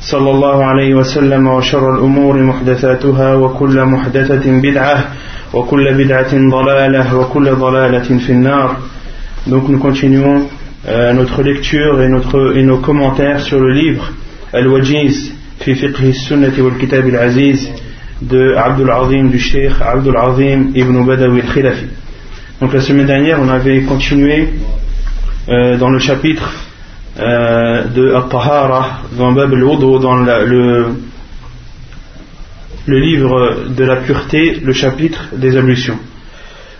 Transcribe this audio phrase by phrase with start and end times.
[0.00, 5.04] صلى الله عليه وسلم وشر الأمور محدثاتها وكل محدثة بدعة
[5.54, 8.76] وكل بدعة ضلالة وكل ضلالة في النار
[9.46, 10.46] Donc nous continuons
[10.86, 14.12] euh, notre lecture et, notre, et nos commentaires sur le livre
[14.52, 17.68] Al-Wajiz fi fiqh sunnati wal kitab al-aziz
[18.20, 21.86] de Abdul Azim du Sheikh Abdul Azim ibn Badawi al-Khilafi.
[22.60, 24.48] Donc la semaine dernière on avait continué
[25.48, 26.67] euh, dans le chapitre
[27.18, 30.86] euh, de At-Tahara dans Bab al dans la, le,
[32.86, 35.98] le livre de la pureté, le chapitre des ablutions.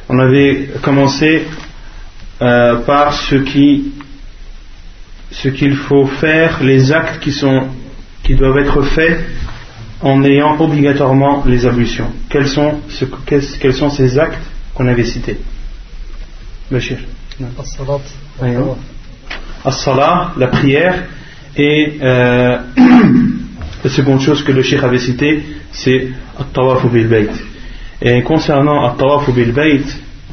[0.09, 1.45] On avait commencé
[2.41, 3.93] euh, par ce qui
[5.31, 7.69] ce qu'il faut faire, les actes qui sont
[8.23, 9.25] qui doivent être faits
[10.01, 12.11] en ayant obligatoirement les ablutions.
[12.29, 14.45] Quels sont, ce, quels sont ces actes
[14.75, 15.39] qu'on avait cités?
[16.71, 16.99] Bachir
[19.65, 21.05] As-salat, la prière,
[21.57, 22.59] et euh,
[23.85, 25.43] la seconde chose que le Cheikh avait cité,
[25.73, 27.31] c'est At-tawaf bil bayt.
[28.01, 29.85] Et concernant At-tawaf bil bayt,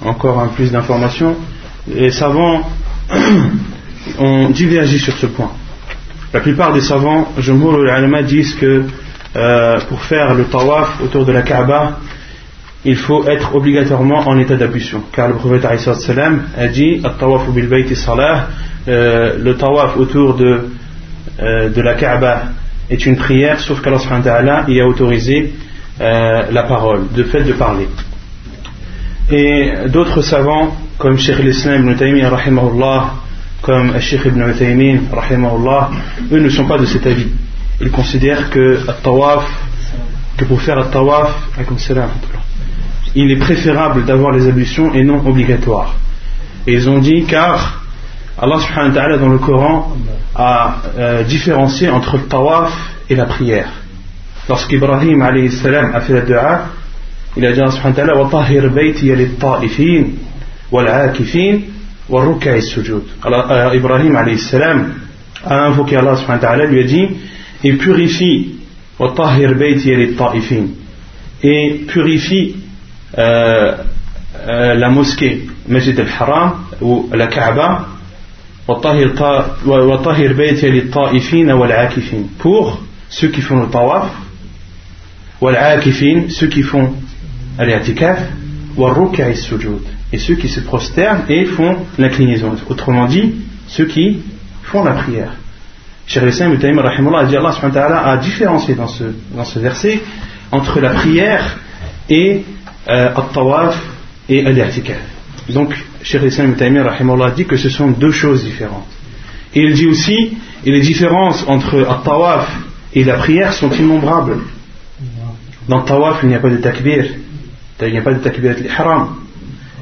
[0.04, 1.36] encore un plus d'informations,
[1.88, 2.70] les savants
[4.20, 5.52] ont divergé sur ce point.
[6.34, 8.84] La plupart des savants, Jumhur al disent que
[9.36, 12.00] euh, pour faire le tawaf autour de la Kaaba,
[12.86, 15.02] il faut être obligatoirement en état d'ablution.
[15.12, 17.02] Car le prophète a dit
[18.88, 20.70] euh, le tawaf autour de,
[21.42, 22.44] euh, de la Kaaba
[22.90, 25.54] est une prière, sauf qu'Allah y a autorisé
[26.00, 27.88] la parole, de fait de parler.
[29.32, 32.30] Et d'autres savants, comme Sheikh al-Islam ibn Taymiyyah,
[33.66, 35.00] comme Sheikh ibn Uthaymin,
[36.32, 37.30] eux ne sont pas de cet avis.
[37.82, 39.44] Ils considèrent que tawaf,
[40.38, 41.34] que pour faire le tawaf,
[43.16, 45.96] il est préférable d'avoir les ablutions et non obligatoires.
[46.68, 47.84] Et ils ont dit car
[48.38, 49.96] Allah subhanahu wa ta'ala dans le Coran
[50.36, 52.74] a euh, différencié entre le tawaf
[53.10, 53.70] et la prière.
[54.50, 56.66] Lorsqu'Ibrahim alayhi salam a fait la dua,
[57.38, 60.06] il a dit Allah subhanahu wa ta'ala wa tahir bayti ta'ifin
[60.72, 61.60] wal akifin
[63.24, 67.08] alors, Ibrahim a invoqué Allah subhanahu wa ta'ala, lui a dit
[67.64, 68.58] et purifie
[71.44, 72.65] et purifie euh, euh,
[73.18, 77.88] la mosquée Masjid al-Haram ou la Kaaba
[82.40, 84.10] pour ceux qui font le tawaf
[86.30, 86.94] ceux qui font
[87.58, 88.20] al-i'tikaf
[90.12, 92.56] et ceux qui se prosternent et font l'inclinaison.
[92.70, 93.36] Autrement dit,
[93.68, 94.22] ceux qui
[94.64, 95.34] font la prière.
[96.08, 100.02] Cheikh Islam a dit Allah a différencié dans ce verset
[100.52, 101.58] entre la prière
[102.10, 102.44] et
[102.88, 103.76] euh, tawaf
[104.30, 104.98] et al-i'tikaf.
[105.50, 105.74] Donc,
[106.04, 108.88] Cheikh Islam a dit que ce sont deux choses différentes.
[109.54, 112.48] Et il dit aussi, et les différences entre al-tawaf
[112.94, 114.40] et la prière sont innombrables.
[115.68, 117.06] Dans tawaf, il n'y a pas de takbir,
[117.82, 119.16] il n'y a pas de takbir al-ihram.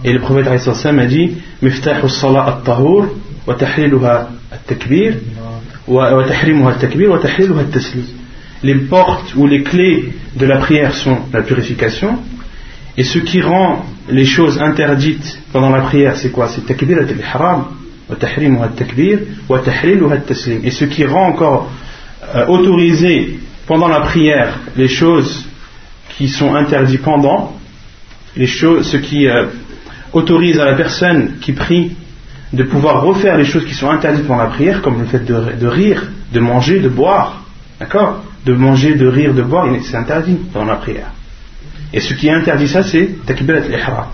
[0.04, 1.32] Et le prophète a dit
[1.62, 3.08] Miftahu salat at-tahur
[3.48, 5.16] wa tahliluha at-takbir
[5.88, 8.06] wa tahrimuha at-takbir wa tahliluha at-taslim.
[8.64, 12.20] Les portes ou les clés de la prière sont la purification
[12.98, 16.48] et ce qui rend les choses interdites pendant la prière c'est quoi?
[16.48, 17.66] C'est takbir al-ihram
[18.10, 19.20] wa tahrimuha at-takbir
[19.50, 20.62] wa tahliluha at-taslim.
[20.64, 21.72] Et ce qui rend encore
[22.36, 25.46] euh, autorisé pendant la prière les choses
[26.18, 27.58] qui sont interdites pendant
[28.36, 29.46] ce qui euh,
[30.12, 31.92] autorise à la personne qui prie
[32.52, 35.68] de pouvoir refaire les choses qui sont interdites pendant la prière, comme le fait de,
[35.68, 37.44] rire, de manger, de boire.
[37.80, 38.24] D'accord?
[38.46, 41.12] De manger, de rire, de boire, c'est interdit pendant la prière.
[41.94, 44.08] Et ce qui interdit ça, c'est takbirat al-ihram.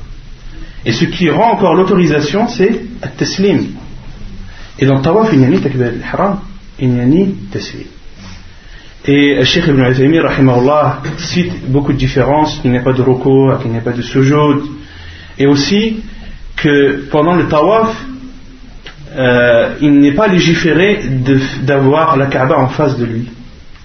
[0.85, 3.67] Et ce qui rend encore l'autorisation, c'est at-taslim.
[4.77, 6.39] Et dans tawaf, il n'y a ni takbirat al-ihram,
[6.79, 7.87] il n'y a ni taslim.
[9.05, 10.19] Et Sheikh Ibn Uthaymi,
[11.17, 14.01] cite beaucoup de différences, qu'il n'y a pas de roko, qu'il n'y a pas de
[14.01, 14.63] sujoud,
[15.37, 16.01] et aussi
[16.57, 17.95] que pendant le tawaf,
[19.15, 21.01] euh, il n'est pas légiféré
[21.63, 23.29] d'avoir la Kaaba en face de lui.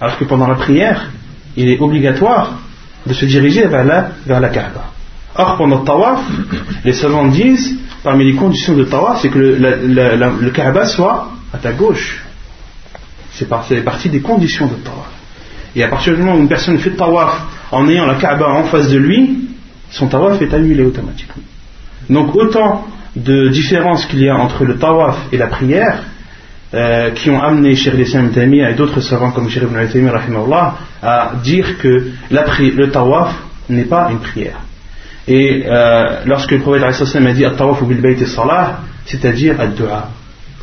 [0.01, 1.11] Alors que pendant la prière,
[1.55, 2.59] il est obligatoire
[3.05, 4.91] de se diriger vers la, vers la Kaaba.
[5.35, 6.21] Or, pendant le tawaf,
[6.83, 11.57] les savants disent, parmi les conditions de tawaf, c'est que le, le Kaaba soit à
[11.57, 12.23] ta gauche.
[13.33, 15.09] C'est partie des conditions de tawaf.
[15.75, 17.41] Et à partir du moment où une personne fait tawaf
[17.71, 19.49] en ayant la Kaaba en face de lui,
[19.91, 21.43] son tawaf est annulé automatiquement.
[22.09, 26.03] Donc autant de différences qu'il y a entre le tawaf et la prière,
[26.75, 31.77] euh, qui ont amené Cheikh Islam et d'autres savants comme Cheikh Ibn Taymiyyah à dire
[31.77, 33.33] que le tawaf
[33.69, 34.59] n'est pas une prière.
[35.25, 40.09] Et euh, lorsque le prophète a dit At-tawaf bil salah, c'est-à-dire ad-dua.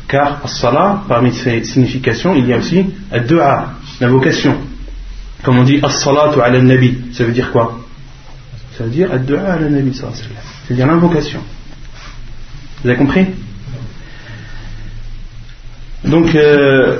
[0.07, 4.57] Car as-salah, parmi ses significations, il y a aussi ad-dua, l'invocation.
[5.43, 7.79] Comme on dit as-salatu ala nabi, ça veut dire quoi?
[8.77, 11.39] Ça veut dire ad-dua ala nabi, c'est-à-dire l'invocation.
[12.83, 13.25] Vous avez compris?
[16.05, 16.99] Donc, euh,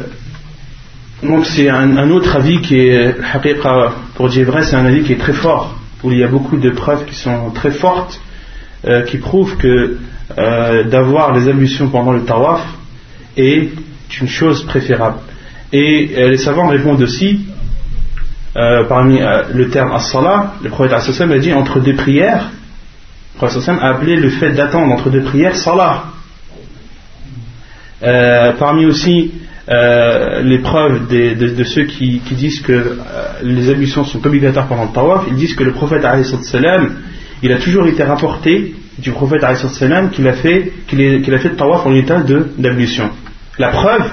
[1.21, 3.15] donc c'est un, autre avis qui est,
[4.15, 6.69] pour dire c'est un avis qui est très fort, où il y a beaucoup de
[6.69, 8.19] preuves qui sont très fortes,
[8.85, 9.97] euh, qui prouvent que
[10.37, 12.65] euh, d'avoir les ablutions pendant le tawaf
[13.35, 13.71] est
[14.21, 15.17] une chose préférable.
[15.71, 17.47] Et les savants répondent aussi,
[18.53, 22.51] parmi le terme as-salah, le prophète a dit entre deux prières,
[23.37, 26.12] prophète a appelé le fait d'attendre entre deux prières salah.
[28.03, 29.31] Euh, parmi aussi
[29.69, 32.95] euh, les preuves de, ceux qui, disent que euh,
[33.43, 36.05] les ablutions sont obligatoires pendant le tawaf, ils disent que le prophète
[37.41, 39.41] il a toujours été rapporté du prophète
[40.11, 42.21] qu'il a fait qu'il a fait le tawaf en état
[42.57, 43.09] d'ablution.
[43.57, 44.11] La preuve,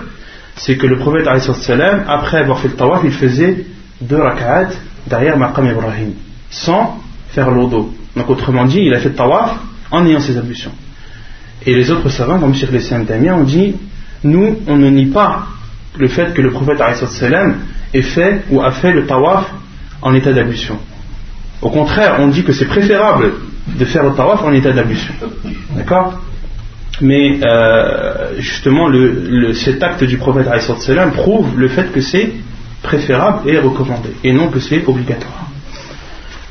[0.54, 3.64] c'est que le prophète après avoir fait le tawaf, il faisait
[4.00, 4.68] deux rak'at
[5.08, 6.12] derrière Maqam Ibrahim,
[6.48, 7.00] sans
[7.30, 7.92] faire l'odo.
[8.16, 9.56] Donc autrement dit, il a fait le tawaf
[9.90, 10.72] en ayant ses ablutions.
[11.66, 13.74] Et les autres savants, comme Cheikh Lessim Damien, ont dit
[14.24, 15.46] nous, on ne nie pas
[15.98, 16.80] le fait que le prophète
[17.92, 19.52] ait fait ou a fait le tawaf
[20.02, 20.78] en état d'ablution.
[21.62, 23.32] Au contraire, on dit que c'est préférable
[23.78, 25.14] de faire le tawaf en état d'ablution.
[25.76, 26.20] D'accord?
[27.00, 28.90] Mais euh, justement,
[29.54, 30.46] cet acte du prophète
[31.14, 32.32] prouve le fait que c'est
[32.82, 35.48] préférable et recommandé, et non que c'est obligatoire.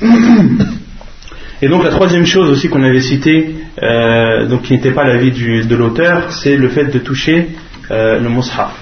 [1.62, 5.31] Et donc la troisième chose aussi qu'on avait citée, euh, donc qui n'était pas l'avis
[5.31, 7.50] de l'auteur, c'est le fait de toucher
[7.92, 8.74] euh, le mushaf.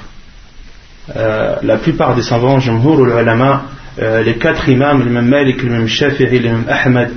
[1.16, 3.66] Euh, la plupart des savants, Jumhur ou ulama,
[4.00, 7.10] les quatre imams, l'imam Malik, l'imam Shafi'i, l'imam Ahmad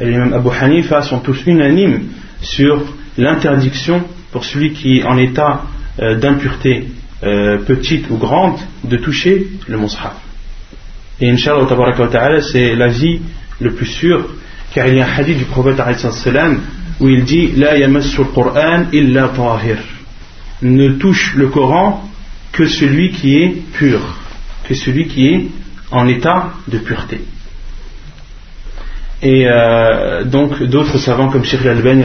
[0.00, 2.02] et l'imam Abu Hanifa sont tous unanimes
[2.40, 2.84] sur
[3.16, 5.62] l'interdiction pour celui qui est en état
[5.98, 6.86] d'impureté
[7.66, 10.14] petite ou grande de toucher le mushaf.
[11.20, 13.20] Et Inch'Allah, c'est l'avis
[13.60, 14.28] le plus sûr
[14.72, 15.80] car il y a un hadith du prophète
[17.00, 19.78] où il dit La Qur'an illa tahir.
[20.62, 22.08] Ne touche le Coran
[22.52, 24.00] que celui qui est pur,
[24.64, 25.46] que celui qui est
[25.90, 27.20] en état de pureté.
[29.22, 32.04] Et euh, donc d'autres savants comme Sheikh Al-Albani,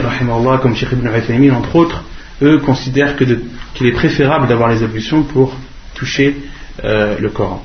[0.60, 2.04] comme Sheikh Ibn Uthaymin, entre autres,
[2.42, 5.56] eux considèrent qu'il est préférable d'avoir les ablutions pour
[5.94, 6.36] toucher
[6.84, 7.64] euh, le Coran.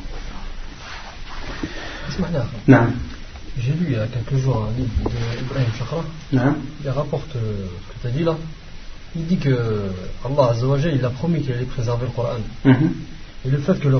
[2.67, 2.87] Non.
[3.59, 4.89] J'ai lu il y a quelques jours un livre
[5.37, 6.03] d'Ibrahim Shakra.
[6.37, 8.35] Hein il rapporte euh, ce que tu as dit là.
[9.15, 9.49] Il dit que
[10.25, 12.37] Allah Azzawajal, il a promis qu'il allait préserver le Coran.
[12.63, 12.91] Mhm.
[13.45, 13.97] Et le fait que le,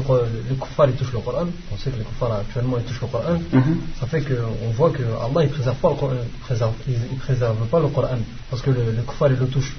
[0.50, 3.39] les kuffars touchent le Coran, on sait que les kuffars actuellement ils touchent le Coran,
[3.51, 3.78] mhm.
[4.00, 7.80] ça fait qu'on voit que Allah il préserve pas le Coran, préserve, il, préserve pas
[7.80, 9.75] le Coran parce que le, les kuffars ils le touchent.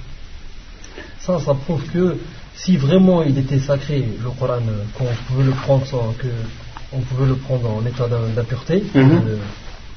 [1.21, 2.17] Ça, ça prouve que
[2.55, 4.61] si vraiment il était sacré le Coran,
[4.97, 6.29] qu'on pouvait le prendre sans que
[6.93, 9.39] on pouvait le prendre en état d'impureté, mhm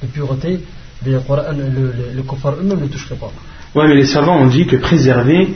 [0.06, 0.60] pureté,
[1.04, 3.32] le, eux-mêmes ne pas.
[3.74, 5.54] Oui, mais les savants ont dit que préserver,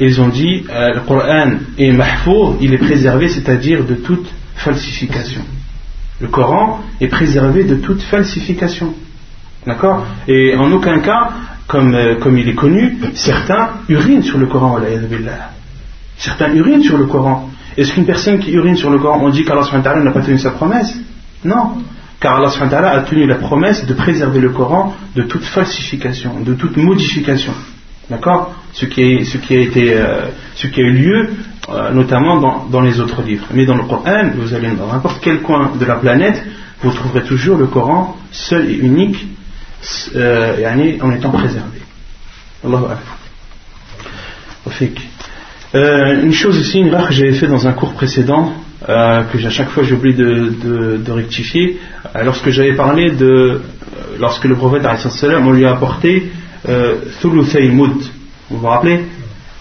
[0.00, 4.26] ils ont dit euh, le Coran est mahfour, il est préservé, c'est-à-dire de toute
[4.56, 5.42] falsification.
[6.20, 8.94] Le Coran est préservé de toute falsification.
[9.66, 10.04] D'accord?
[10.28, 11.30] Et en aucun cas,
[11.66, 14.78] comme, euh, comme il est connu, certains urinent sur le Coran.
[16.18, 17.50] Certains urinent sur le Coran.
[17.76, 19.64] Est-ce qu'une personne qui urine sur le Coran, on dit qu'Allah
[20.02, 20.94] n'a pas tenu sa promesse?
[21.44, 21.78] Non
[22.24, 26.78] car Allah a tenu la promesse de préserver le Coran de toute falsification, de toute
[26.78, 27.52] modification.
[28.08, 28.54] D'accord?
[28.72, 31.28] Ce, qui ce, qui a été, euh, ce qui a eu lieu
[31.68, 33.44] euh, notamment dans, les autres livres.
[33.52, 36.42] Mais dans le Coran, vous allez dans n'importe quel coin de la planète,
[36.82, 39.26] vous trouverez toujours le Coran seul et unique
[40.16, 41.80] euh, en étant préservé.
[42.64, 42.84] Allahu
[45.74, 48.54] euh, une chose ici, une que j'avais fait dans un cours précédent,
[48.88, 51.78] euh, que à chaque fois j'oublie de, rectifier.
[52.14, 53.58] Euh, lorsque j'avais parlé de, euh,
[54.18, 56.30] lorsque le prophète on lui a apporté
[56.68, 59.00] euh, vous vous rappelez?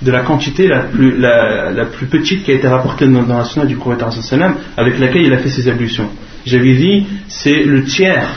[0.02, 3.46] De la quantité la plus, la, plus petite qui a été rapportée dans, dans la
[3.46, 4.04] sunna du prophète
[4.76, 6.10] avec laquelle il a fait ses ablutions.
[6.46, 8.28] J'avais dit c'est le tiers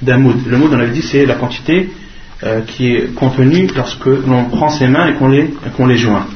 [0.00, 0.36] d'un moud.
[0.48, 1.90] Le moud on avait dit c'est la quantité
[2.66, 6.26] qui est contenue lorsque l'on prend ses mains et qu'on les, qu'on les joint.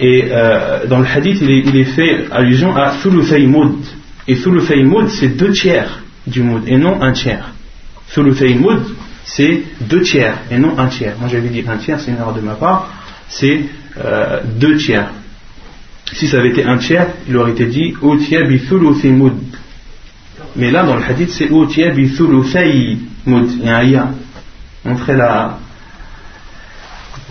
[0.00, 3.76] Et euh, dans le hadith, il est, fait allusion à Thuluthai Moud.
[4.26, 7.52] Et Thuluthai Moud, c'est deux tiers du Moud et non un tiers.
[8.14, 8.80] Thuluthai Moud,
[9.24, 11.16] c'est deux tiers et non un tiers.
[11.20, 12.88] Moi j'avais dit un tiers, c'est une erreur de ma part.
[13.28, 13.60] C'est
[14.02, 15.10] euh, deux tiers.
[16.14, 19.34] Si ça avait été un tiers, il aurait été dit Utiya bi Thuluthai Moud.
[20.56, 23.50] Mais là, dans le hadith, c'est Utiya bi Thuluthai Moud.
[23.52, 24.10] Il y a un ya.
[24.82, 25.58] Montrer la,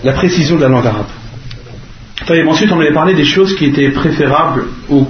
[0.03, 1.07] la précision de la langue arabe
[2.47, 5.07] ensuite, on avait parlé des choses qui étaient préférables ou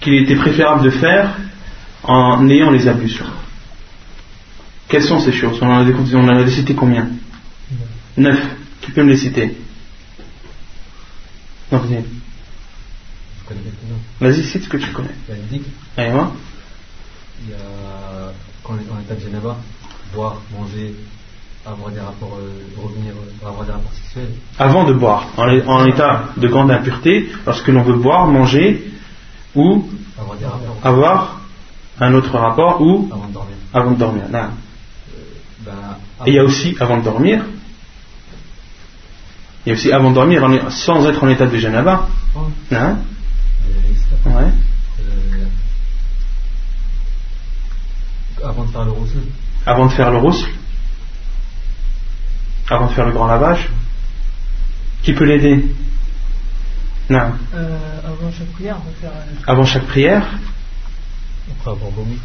[0.00, 1.34] qu'il était préférable de faire
[2.02, 3.26] en ayant les ablutions.
[4.88, 5.58] Quelles sont ces choses?
[5.60, 7.08] On en a, on en a cité combien?
[8.16, 8.38] Neuf.
[8.80, 9.56] Qui peut me les citer?
[11.72, 11.82] Non,
[14.20, 15.14] Vas-y, cite ce que tu connais.
[15.28, 16.30] Il y a
[17.44, 20.94] Il y a quand on est état de boire, manger,
[21.66, 26.26] avoir des rapports, euh, revenir, euh, avoir des rapports sexuels Avant de boire, en, état
[26.36, 28.92] de grande impureté, lorsque l'on veut boire, manger
[29.54, 29.88] ou
[30.82, 31.40] avoir,
[31.98, 33.56] un autre rapport ou avant de dormir.
[33.72, 34.22] Avant de dormir.
[34.32, 34.48] Euh,
[35.60, 35.72] ben,
[36.26, 37.42] Et il y a aussi avant de dormir.
[39.64, 42.06] Il y a aussi avant de dormir sans être en état de janaba.
[42.70, 42.98] Hein
[44.26, 44.32] ouais.
[48.44, 49.22] avant de faire le roussel.
[49.64, 50.50] Avant de faire le roussel
[52.68, 53.68] avant de faire le grand lavage
[55.02, 55.64] Qui peut l'aider
[57.08, 57.32] Non.
[57.54, 59.10] Euh, avant chaque prière, faire...
[59.46, 60.26] Avant chaque prière
[61.50, 62.18] Après avoir vomi.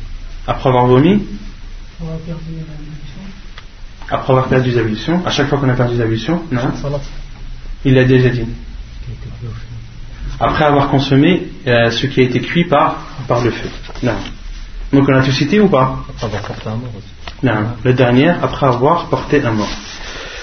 [0.48, 1.24] Après avoir vomi
[2.00, 3.21] Après avoir perdu les ablutions.
[4.10, 5.25] Après avoir perdu les ablutions.
[5.25, 6.71] À chaque fois qu'on a perdu les ablutions Non.
[7.86, 8.45] Il l'a déjà dit.
[10.39, 13.69] Après avoir consommé euh, ce qui a été cuit par, par le feu.
[14.01, 14.15] Non.
[14.91, 17.07] Donc on a tout cité ou pas Après avoir porté un mort aussi.
[17.43, 17.67] Non.
[17.83, 19.69] Le dernier, après avoir porté un mort.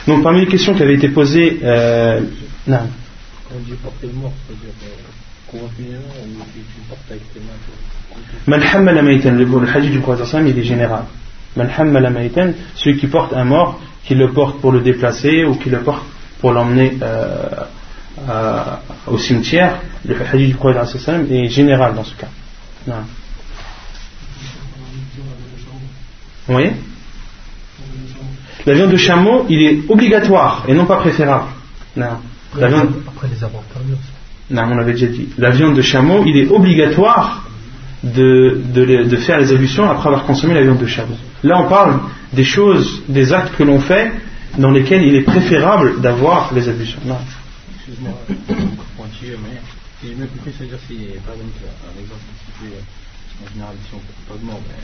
[0.08, 2.20] Donc parmi les questions qui avaient été posées, euh,
[2.66, 2.78] non.
[3.54, 4.72] On dit porter le mort, c'est-à-dire
[5.52, 5.58] ou
[7.10, 8.90] avec mains.
[9.62, 11.04] Le hadith du prophète il est général.
[12.74, 16.04] celui qui porte un mort, qui le porte pour le déplacer ou qui le porte
[16.40, 17.66] pour l'emmener euh,
[19.06, 22.28] au cimetière, le hadith du prophète est général dans ce cas.
[22.86, 22.94] Non.
[26.48, 26.70] Oui
[28.66, 31.48] la viande de chameau, il est obligatoire et non pas préférable.
[31.96, 32.18] Non.
[32.56, 32.92] La viande...
[33.06, 33.62] Après les avoir
[34.50, 35.28] Non, on avait déjà dit.
[35.38, 37.48] La viande de chameau, il est obligatoire
[38.02, 41.16] de, de, faire les ablutions après avoir consommé la viande de chameau.
[41.42, 42.00] Là, on parle
[42.32, 44.12] des choses, des actes que l'on fait
[44.56, 47.00] dans lesquels il est préférable d'avoir les ablutions.
[47.04, 47.18] Non.
[47.76, 49.60] Excuse-moi, mais
[50.00, 52.20] si j'ai bien compris, c'est-à-dire si, par exemple, un exemple,
[52.60, 52.66] si
[53.44, 54.74] en général, si on ne pas de mort, mais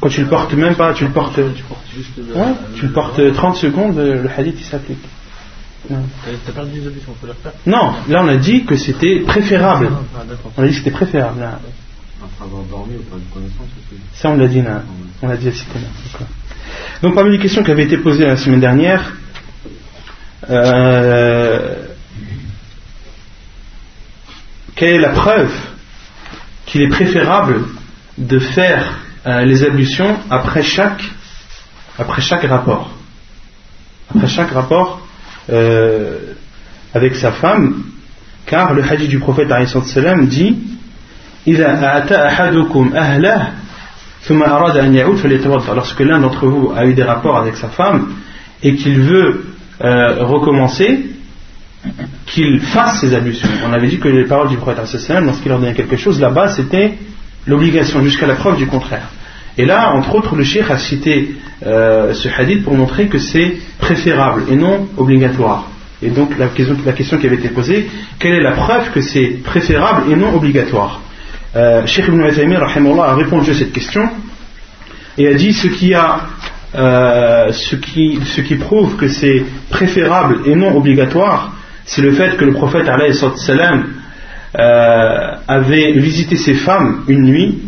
[0.00, 1.38] quand tu le portes même pas, tu le portes,
[2.76, 5.04] tu, le portes 30 secondes, le hadith il s'applique.
[5.90, 6.02] Non.
[6.54, 7.32] perdu on peut
[7.66, 9.90] Non, là on a dit que c'était préférable.
[9.92, 10.22] Ah,
[10.56, 11.40] on a dit que c'était préférable.
[11.40, 11.60] Là.
[12.22, 13.66] Après avoir dormi ou pas de connaissance
[14.14, 14.82] Ça on l'a dit là.
[15.20, 15.52] On l'a dit à
[17.02, 19.12] Donc parmi les questions qui avaient été posées la semaine dernière,
[20.48, 21.74] euh,
[24.74, 25.52] quelle est la preuve
[26.66, 27.64] qu'il est préférable
[28.18, 31.02] de faire euh, les ablutions après chaque,
[31.98, 32.90] après chaque rapport.
[34.14, 35.00] Après chaque rapport
[35.50, 36.18] euh,
[36.92, 37.84] avec sa femme,
[38.46, 39.48] car le hadith du prophète
[40.28, 40.58] dit
[45.74, 48.14] Lorsque l'un d'entre vous a eu des rapports avec sa femme
[48.62, 49.44] et qu'il veut
[49.82, 51.13] euh, recommencer,
[52.26, 53.48] qu'il fasse ses ablutions.
[53.68, 54.78] On avait dit que les paroles du prophète
[55.22, 56.94] lorsqu'il ordonnait quelque chose, là-bas c'était
[57.46, 59.08] l'obligation, jusqu'à la preuve du contraire.
[59.56, 63.56] Et là, entre autres, le cheikh a cité euh, ce hadith pour montrer que c'est
[63.78, 65.68] préférable et non obligatoire.
[66.02, 67.88] Et donc la question, qui avait été posée,
[68.18, 71.00] quelle est la preuve que c'est préférable et non obligatoire?
[71.56, 74.08] Euh, Cheikh Ibn a répondu à cette question
[75.16, 75.94] et a dit ce qui,
[76.74, 77.52] euh,
[78.58, 81.52] prouve que c'est préférable et non obligatoire,
[81.86, 82.86] c'est le fait que le prophète
[83.36, 83.86] salam,
[84.56, 87.58] euh, avait visité ses femmes une nuit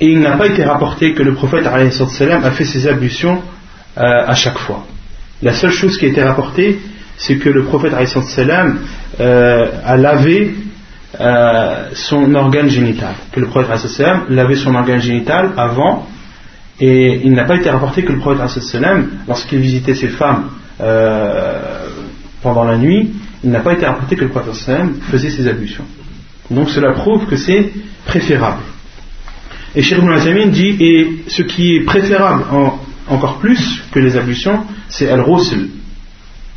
[0.00, 1.64] et il n'a pas été rapporté que le prophète
[2.08, 3.40] salam, a fait ses ablutions
[3.96, 4.84] euh, à chaque fois.
[5.42, 6.78] La seule chose qui a été rapportée,
[7.16, 7.92] c'est que le prophète
[9.20, 10.54] euh, a lavé
[11.20, 13.14] euh, son organe génital.
[13.30, 13.70] Que le prophète
[14.30, 16.08] lavait son organe génital avant,
[16.80, 18.40] et il n'a pas été rapporté que le prophète
[19.28, 20.50] lorsqu'il visitait ses femmes
[20.80, 21.73] euh,
[22.44, 23.10] pendant la nuit,
[23.42, 24.54] il n'a pas été rapporté que le prophète
[25.10, 25.86] faisait ses ablutions.
[26.50, 27.72] Donc cela prouve que c'est
[28.04, 28.62] préférable.
[29.74, 32.44] Et Cheikh Ibn dit, et ce qui est préférable
[33.08, 35.68] encore plus que les ablutions, c'est al-rusl.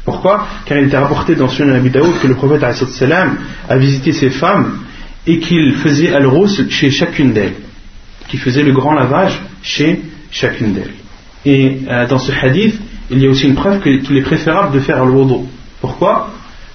[0.03, 0.48] Pourquoi?
[0.65, 4.79] Car il était rapporté dans Sunan Abi Daoud que le prophète a visité ses femmes
[5.25, 7.56] et qu'il faisait al-rusl chez chacune d'elles.
[8.27, 10.01] Qu'il faisait le grand lavage chez
[10.32, 10.96] chacune d'elles.
[11.46, 12.75] Et euh, dans ce hadith,
[13.10, 15.48] il y a aussi une preuve qu'il est préférable de faire al-wudu.
[15.81, 16.31] Pourquoi?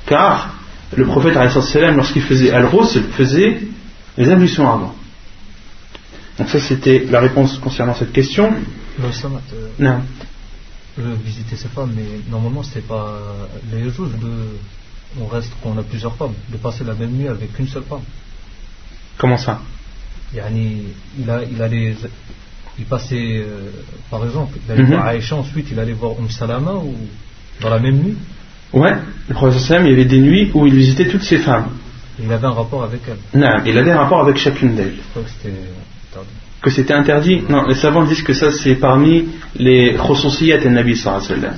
[0.06, 0.54] Car
[0.94, 1.34] le prophète
[1.96, 3.60] lorsqu'il faisait al-rusl, faisait
[4.16, 4.94] les ablutions avant.
[6.38, 8.52] Donc ça c'était la réponse concernant cette question.
[9.78, 10.02] non.
[10.98, 13.18] Euh, visiter ses femmes, mais normalement c'est pas
[13.72, 14.58] les choses de
[15.20, 18.02] on reste qu'on a plusieurs femmes, de passer la même nuit avec une seule femme.
[19.18, 19.60] Comment ça?
[20.34, 20.40] Il
[21.30, 21.94] a il allait
[22.78, 23.70] il passait euh,
[24.10, 24.94] par exemple il allait mm -hmm.
[24.96, 26.94] voir Aïcha ensuite il allait voir Umm Salama ou
[27.60, 28.16] dans la même nuit.
[28.72, 28.94] Ouais,
[29.28, 31.68] le prophète il y avait des nuits où il visitait toutes ses femmes.
[32.22, 33.40] Il avait un rapport avec elles.
[33.40, 34.94] Non, il avait un rapport avec chacune d'elles
[36.62, 40.96] que c'était interdit Non, les savants disent que ça c'est parmi les khososiyat et Nabi
[40.96, 41.56] sallallahu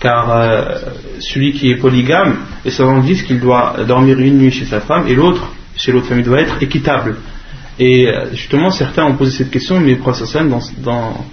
[0.00, 0.78] Car euh,
[1.20, 5.06] celui qui est polygame, les savants disent qu'il doit dormir une nuit chez sa femme
[5.06, 7.16] et l'autre, chez l'autre famille, doit être équitable.
[7.78, 11.24] Et euh, justement, certains ont posé cette question, mais le prophète dans, dans,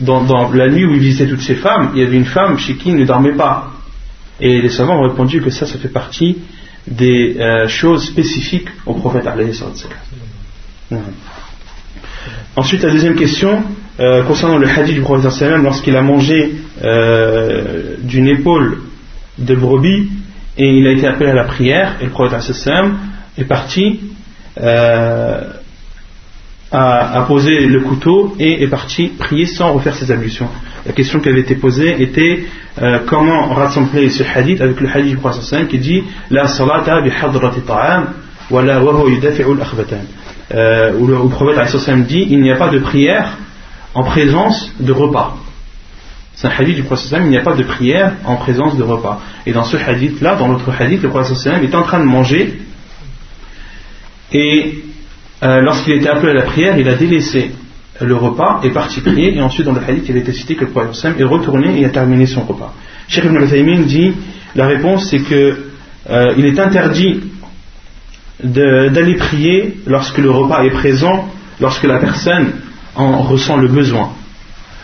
[0.00, 2.74] dans, la nuit où il visitait toutes ses femmes, il y avait une femme chez
[2.74, 3.72] qui il ne dormait pas.
[4.40, 6.38] Et les savants ont répondu que ça, ça fait partie
[6.86, 9.52] des euh, choses spécifiques au prophète alayhi
[12.56, 13.62] Ensuite, la deuxième question
[14.00, 18.82] euh, concernant le hadith du prophète lorsqu'il a mangé euh, d'une épaule
[19.38, 20.08] de brebis
[20.56, 22.40] et il a été appelé à la prière et le prophète
[23.38, 24.00] est parti
[26.72, 30.48] euh, à, poser le couteau et est parti prier sans refaire ses ablutions.
[30.86, 32.44] La question qui avait été posée était
[33.06, 37.60] comment rassembler ce hadith avec le hadith du prophète qui dit La salata bi hadrati
[37.60, 38.08] ta'am
[38.50, 40.04] wa la wa yudafi'u al-akhbatan
[40.52, 43.38] euh, où le, prophète dit il n'y a pas de prière
[43.94, 45.36] en présence de repas.
[46.34, 49.20] C'est un hadith du prophète il n'y a pas de prière en présence de repas.
[49.46, 52.58] Et dans ce hadith-là, dans l'autre hadith, le prophète est en train de manger
[54.32, 54.84] et
[55.42, 57.50] euh, lorsqu'il était appelé à la prière, il a délaissé
[58.00, 59.36] le repas et parti prier.
[59.36, 61.90] Et ensuite, dans le hadith, il été cité que le prophète est retourné et a
[61.90, 62.72] terminé son repas.
[63.08, 64.12] Cheikh Ibn dit
[64.54, 65.56] la réponse c'est que
[66.10, 67.20] euh, est interdit
[68.42, 71.28] d'aller prier lorsque le repas est présent,
[71.60, 72.52] lorsque la personne
[72.94, 74.10] en ressent le besoin,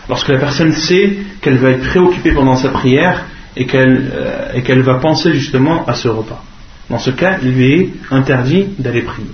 [0.09, 4.95] lorsque la personne sait qu'elle va être préoccupée pendant sa prière et qu'elle euh, va
[4.95, 6.43] penser justement à ce repas.
[6.89, 9.29] Dans ce cas, il lui est interdit d'aller prier.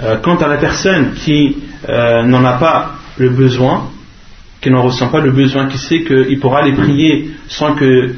[0.00, 1.56] Euh, quant à la personne qui
[1.88, 3.90] euh, n'en a pas le besoin,
[4.60, 8.14] qui n'en ressent pas le besoin, qui sait qu'il pourra aller prier sans que,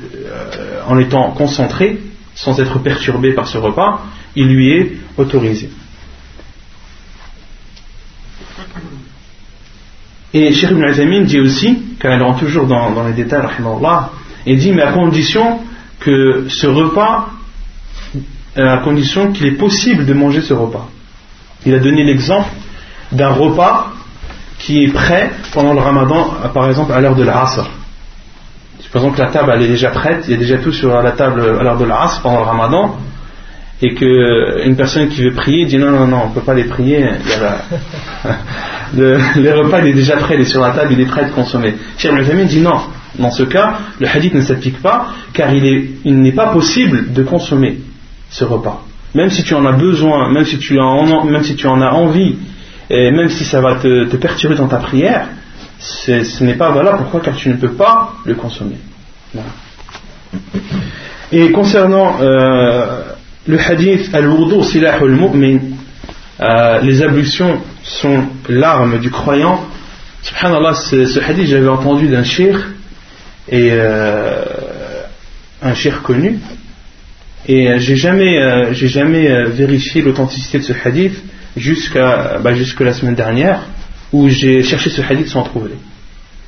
[0.87, 1.99] en étant concentré,
[2.35, 4.03] sans être perturbé par ce repas,
[4.37, 5.71] il lui est autorisé.
[10.35, 13.47] Et Cheikh Ibn Azamin dit aussi, car il rentre toujours dans, les détails,
[14.47, 15.61] il dit, mais à condition
[16.01, 17.31] que ce repas,
[18.57, 20.91] à condition qu'il est possible de manger ce repas.
[21.67, 22.49] Il a donné l'exemple
[23.13, 23.93] d'un repas
[24.59, 27.69] qui est prêt pendant le ramadan, par exemple à l'heure de l'asr.
[28.93, 31.41] Par exemple, la table est déjà prête, il y a déjà tout sur la table
[31.41, 32.97] à l'heure de l'asr pendant le ramadan,
[33.83, 36.65] et qu'une personne qui veut prier dit non, non, non, on ne peut pas les
[36.65, 37.05] prier.
[38.97, 41.35] le, repas est déjà prêt, il est sur la table, il est prêt à être
[41.35, 41.75] consommé.
[41.99, 42.81] Cheikh Ibn dit non.
[43.19, 47.79] Dans ce cas, le hadith ne s'applique pas car il n'est pas possible de consommer
[48.31, 48.85] ce repas.
[49.15, 51.93] Même si tu en as besoin, même si tu en, même si tu en as
[51.93, 52.37] envie,
[52.91, 55.29] et même si ça va te, perturber dans ta prière,
[55.79, 57.21] ce n'est pas voilà pourquoi?
[57.21, 58.77] Car tu ne peux pas le consommer.
[61.33, 63.03] Et concernant euh,
[63.47, 65.59] le hadith al-wudu silahul mu'min
[66.41, 69.65] euh, les ablutions sont l'arme du croyant.
[70.23, 72.71] Subhanallah ce, ce hadith j'avais entendu d'un shir
[73.49, 74.45] et euh,
[75.63, 76.41] un shir connu
[77.47, 81.23] et euh, j'ai jamais euh, jamais euh, vérifié l'authenticité de ce hadith
[81.57, 83.61] jusqu'à bah, la semaine dernière
[84.13, 85.73] où j'ai cherché ce hadith sans trouver.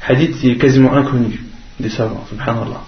[0.07, 1.41] Hadith est quasiment inconnu
[1.79, 2.83] des savants subhanallah.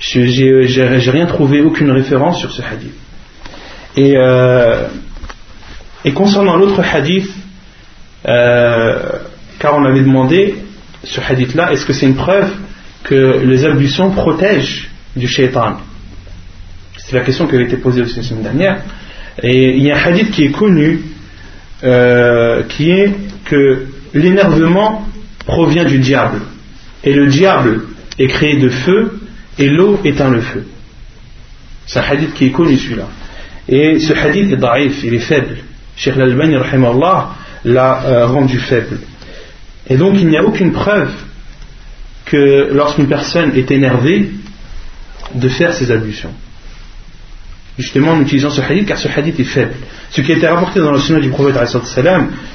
[0.00, 2.94] J'ai rien trouvé aucune référence sur ce hadith.
[3.96, 4.14] Et,
[6.12, 7.28] concernant l'autre hadith,
[8.24, 10.56] car on avait demandé
[11.04, 12.50] ce hadith-là, est-ce que c'est une preuve
[13.02, 15.78] que les ablutions protègent du shaitan
[17.08, 18.82] C'est la question qui avait été posée aussi la semaine dernière.
[19.42, 21.00] Et il y a un hadith qui est connu,
[21.82, 23.14] euh, qui est
[23.46, 25.08] que l'énervement
[25.46, 26.42] provient du diable.
[27.02, 27.84] Et le diable
[28.18, 29.20] est créé de feu,
[29.58, 30.66] et l'eau éteint le feu.
[31.86, 33.08] C'est un hadith qui est connu celui-là.
[33.70, 35.56] Et ce hadith est daif, il est faible.
[35.96, 36.56] Cheikh Al-Albani
[37.64, 38.98] l'a euh, rendu faible.
[39.88, 41.10] Et donc il n'y a aucune preuve
[42.26, 44.30] que lorsqu'une personne est énervée,
[45.34, 46.32] de faire ses ablutions.
[47.78, 49.74] Justement en utilisant ce hadith, car ce hadith est faible.
[50.10, 51.56] Ce qui a été rapporté dans le sunna du prophète,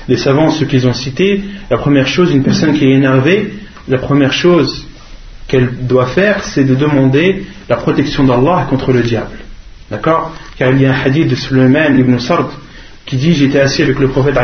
[0.09, 3.53] les savants, ceux qu'ils ont cités, la première chose, une personne qui est énervée,
[3.87, 4.85] la première chose
[5.47, 9.37] qu'elle doit faire, c'est de demander la protection d'Allah contre le diable.
[9.89, 10.35] D'accord?
[10.57, 12.51] Car il y a un hadith de Sulaiman ibn Sard
[13.05, 14.35] qui dit J'étais assis avec le prophète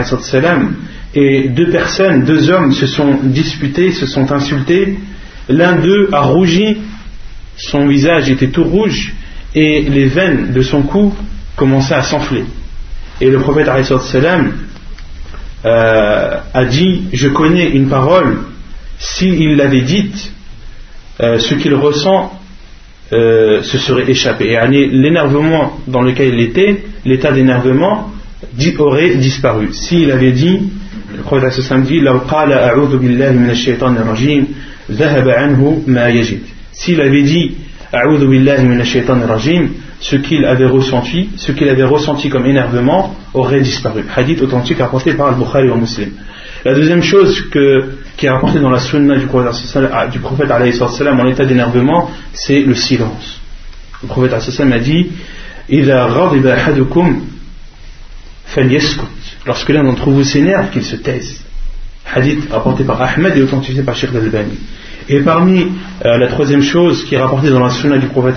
[1.16, 4.98] et deux personnes, deux hommes se sont disputés, se sont insultés.
[5.48, 6.78] L'un d'eux a rougi,
[7.58, 9.14] son visage était tout rouge
[9.56, 11.14] et les veines de son cou
[11.56, 12.44] commençaient à s'enfler.
[13.22, 13.68] Et le prophète
[15.66, 18.40] euh, a dit Je connais une parole,
[18.98, 20.32] s'il l'avait dite,
[21.22, 22.40] euh, ce qu'il ressent
[23.12, 24.52] euh, se serait échappé.
[24.52, 28.12] Et l'énervement dans lequel il était, l'état d'énervement,
[28.80, 29.74] aurait disparu.
[29.74, 30.72] S'il avait dit,
[31.16, 31.46] le prophète
[31.84, 32.00] dit,
[36.72, 37.56] S'il avait dit,
[40.02, 44.06] ce qu'il avait ressenti, ce qu'il avait ressenti comme énervement aurait disparu.
[44.16, 46.12] Hadith authentique rapporté par Al-Bukhari et Muslim.
[46.66, 51.46] La deuxième chose qui est rapportée dans la sunna du prophète, du prophète en état
[51.46, 53.40] d'énervement, c'est le silence.
[54.02, 55.12] Le prophète a dit
[59.46, 61.42] Lorsque l'un d'entre vous s'énerve, qu'il se taise.
[62.14, 64.58] Hadith rapporté par Ahmed et authentifié par Sheikh al-Bani.
[65.10, 65.66] Et parmi
[66.06, 68.36] euh, la troisième chose qui est rapportée dans la du prophète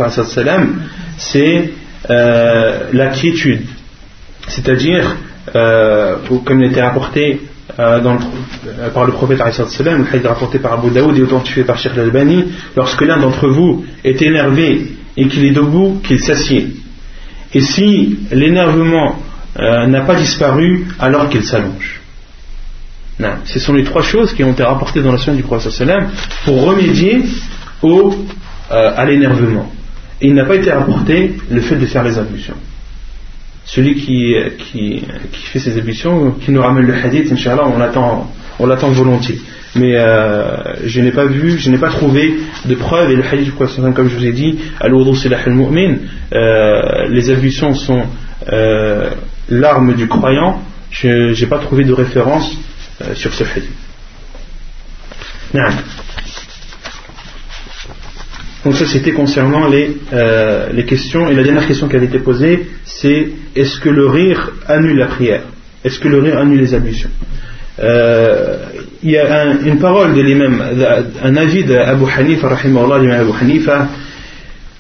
[1.19, 1.71] c'est
[2.09, 3.67] euh, la quiétude.
[4.49, 5.17] C'est-à-dire,
[5.55, 7.43] euh, comme il était rapporté
[7.77, 8.19] dans
[8.93, 12.45] par le prophète le hadith rapporté par Abu Daoud et authentifié par Sheikh al-Bani,
[12.77, 16.69] lorsque l'un d'entre vous est énervé et qu'il est debout, qu'il s'assied.
[17.55, 19.17] Et si l'énervement
[19.59, 22.02] n'a pas disparu alors qu'il s'allonge.
[23.45, 25.73] Ce sont les trois choses qui ont été rapportées dans la semaine du prophète
[26.45, 27.23] pour remédier
[27.83, 28.15] au,
[28.71, 29.71] euh, à l'énervement.
[30.21, 32.55] Il n'a pas été rapporté le fait de faire les ablutions.
[33.65, 38.33] Celui qui, qui, qui fait ses ablutions, qui nous ramène le hadith, Inch'Allah, on l'attend,
[38.59, 39.41] on l'attend volontiers.
[39.75, 43.45] Mais euh, je n'ai pas vu, je n'ai pas trouvé de preuve, et le hadith
[43.45, 45.97] du prophète, comme je vous ai dit, al-mu'min,
[47.09, 48.03] les ablutions sont
[49.49, 52.57] l'arme du croyant, je n'ai pas trouvé de référence
[53.03, 53.71] euh, sur ce hadith.
[58.65, 61.29] Donc ça c'était concernant les, euh, les questions.
[61.29, 65.07] Et la dernière question qui avait été posée, c'est est-ce que le rire annule la
[65.07, 65.43] prière?
[65.85, 67.11] Est-ce que le rire annule les ablutions
[67.81, 68.59] euh,
[69.03, 70.63] Il y a une parole de l'imam,
[71.23, 73.89] un avis d'Abu Hanifa,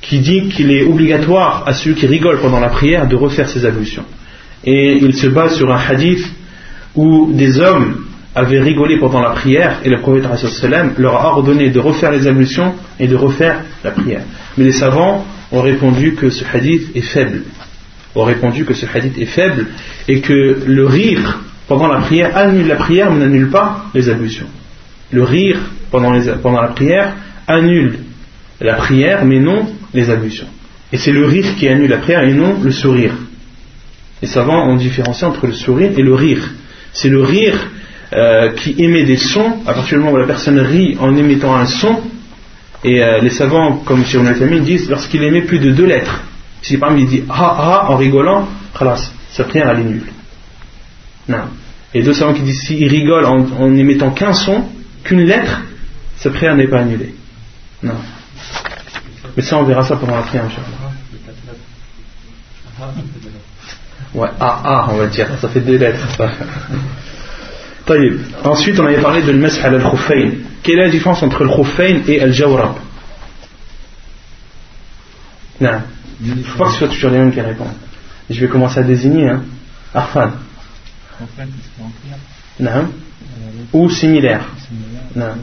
[0.00, 3.66] qui dit qu'il est obligatoire à celui qui rigole pendant la prière de refaire ses
[3.66, 4.04] ablutions
[4.64, 6.24] et il se base sur un hadith
[6.94, 8.04] où des hommes
[8.34, 10.26] avaient rigolé pendant la prière et le prophète
[10.98, 14.22] leur a ordonné de refaire les ablutions et de refaire la prière.
[14.56, 17.42] Mais les savants ont répondu que ce hadith est faible.
[18.14, 19.66] Ont répondu que ce hadith est faible
[20.08, 24.48] et que le rire pendant la prière annule la prière mais n'annule pas les ablutions.
[25.10, 25.58] Le rire
[25.90, 27.14] pendant, pendant la prière
[27.46, 27.98] annule
[28.60, 30.48] la prière mais non les ablutions.
[30.92, 33.14] Et c'est le rire qui annule la prière et non le sourire.
[34.22, 36.50] Les savants ont différencié entre le sourire et le rire.
[36.92, 37.58] C'est le rire
[38.12, 41.54] euh, qui émet des sons, à partir du moment où la personne rit en émettant
[41.54, 42.00] un son,
[42.84, 46.20] et euh, les savants, comme chez Famille, disent lorsqu'il émet plus de deux lettres.
[46.62, 48.48] Si par exemple il dit ah ah en rigolant,
[48.78, 50.12] khalas, sa prière elle est nulle.
[51.28, 51.44] Non.
[51.94, 54.64] Et deux savants qui disent s'il rigole en, en émettant qu'un son,
[55.04, 55.62] qu'une lettre,
[56.16, 57.14] sa prière n'est pas annulée.
[57.82, 57.94] Non.
[59.36, 60.44] Mais ça, on verra ça pendant la prière,
[64.14, 66.06] Ouais, AA, on va dire, ça fait deux lettres.
[68.44, 70.30] Ensuite, on avait parlé de l'mas al khuffayn.
[70.62, 72.76] Quelle est la différence entre le khuffayn et al jawrab
[75.60, 75.80] Non.
[76.24, 77.74] Je ne faut pas que ce soit toujours les mêmes qui répondent.
[78.30, 79.28] Je vais commencer à désigner.
[79.28, 79.42] Hein.
[79.92, 80.30] Arfan.
[82.60, 82.88] Non.
[83.72, 84.44] Ou similaire.
[85.16, 85.34] Non.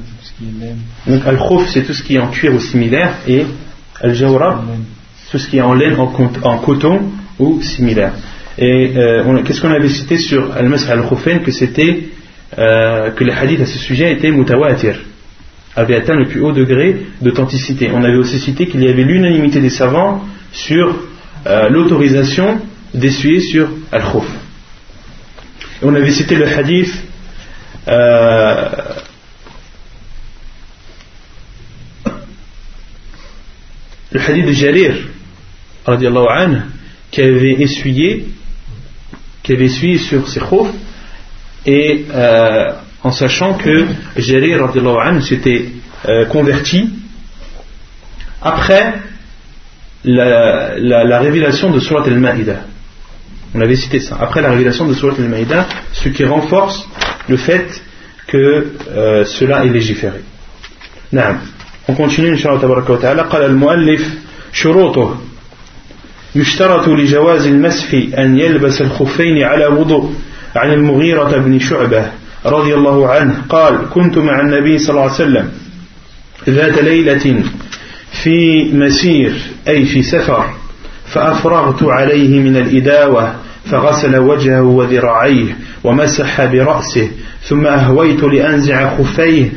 [1.08, 3.46] Donc al khuf c'est tout ce qui est en cuir ou similaire et
[4.02, 4.64] al jawrab
[5.32, 8.14] tout ce qui est en laine, en coton ou similaire.
[8.58, 12.10] Et euh, qu'est-ce qu'on avait cité sur Al-Masah al-Khufain que c'était
[12.58, 14.96] euh, que les hadiths à ce sujet étaient mutawatir.
[15.76, 17.92] avait atteint le plus haut degré d'authenticité.
[17.94, 21.04] On avait aussi cité qu'il y avait l'unanimité des savants sur
[21.48, 22.60] euh, l'autorisation
[22.94, 24.26] d'essuyer sur Al-Khuf.
[25.82, 26.92] On avait cité le hadith
[27.88, 28.70] euh,
[34.12, 34.96] le hadith de Jarir
[35.86, 36.62] anhu,
[37.12, 38.28] qui avait essuyé
[39.44, 40.68] qui avait essuyé sur ses khuf
[41.67, 45.67] et euh, en sachant que Jarir anhu s'était
[46.07, 46.91] euh, converti
[48.43, 48.95] après
[50.05, 52.61] la, la, révélation de Surat al-Ma'idah.
[53.55, 54.19] On avait cité ça.
[54.21, 56.87] Après la révélation de Surat al-Ma'idah, ce qui renforce
[57.29, 57.83] le fait
[58.27, 60.21] que euh, cela est légiféré.
[61.13, 61.39] نعم.
[61.89, 63.23] On continue, Inch'Allah تبارك وتعالى.
[63.23, 64.15] قال المؤلف
[64.53, 65.21] شروطه
[66.35, 70.13] يشترط لجواز المسح أن يلبس الخفين على وضوء
[70.56, 72.12] عن المغيرة بن شعبة
[72.46, 75.52] رضي الله عنه قال كنت مع النبي صلى الله عليه وسلم
[76.50, 77.44] ذات ليلة
[78.24, 79.34] في مسير
[79.68, 80.46] أي في سفر
[81.06, 83.36] فأفرغت عليه من الإداوة
[83.72, 87.10] فغسل وجهه وذراعيه ومسح برأسه
[87.44, 89.50] ثم أهويت لأنزع خفيه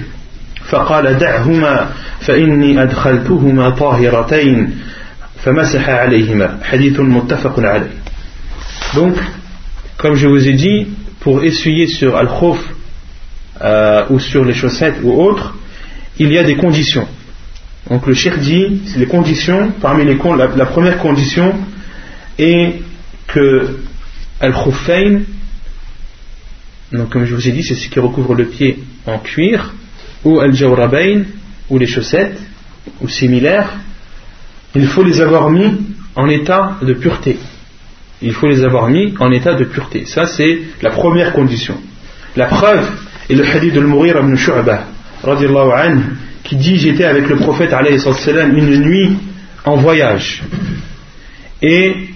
[0.68, 4.78] فقال دعهما فإني أدخلتهما طاهرتين.
[5.44, 6.58] فمسح عليهما.
[6.64, 7.90] حديث متفق عليه.
[8.94, 9.18] Donc,
[9.96, 10.86] comme je vous ai dit,
[11.20, 12.58] pour essuyer sur al-khuf
[13.60, 15.54] euh, ou sur les chaussettes ou autres,
[16.18, 17.06] il y a des conditions.
[17.88, 21.54] Donc le shir dit, les conditions, parmi les la, la première condition
[22.38, 22.82] est
[23.26, 23.78] que
[24.40, 25.22] al-khuffain,
[26.92, 29.72] donc comme je vous ai dit, c'est ce qui recouvre le pied en cuir,
[30.24, 31.24] ou al-jawrabain,
[31.70, 32.38] ou les chaussettes,
[33.00, 33.72] ou similaires,
[34.74, 35.72] il faut les avoir mis
[36.14, 37.38] en état de pureté.
[38.22, 40.04] Il faut les avoir mis en état de pureté.
[40.06, 41.76] Ça, c'est la première condition.
[42.36, 42.88] La preuve
[43.28, 44.86] est le hadith de Mourir ibn Shu'bah,
[46.44, 49.16] qui dit J'étais avec le prophète une nuit
[49.64, 50.42] en voyage.
[51.60, 52.08] Et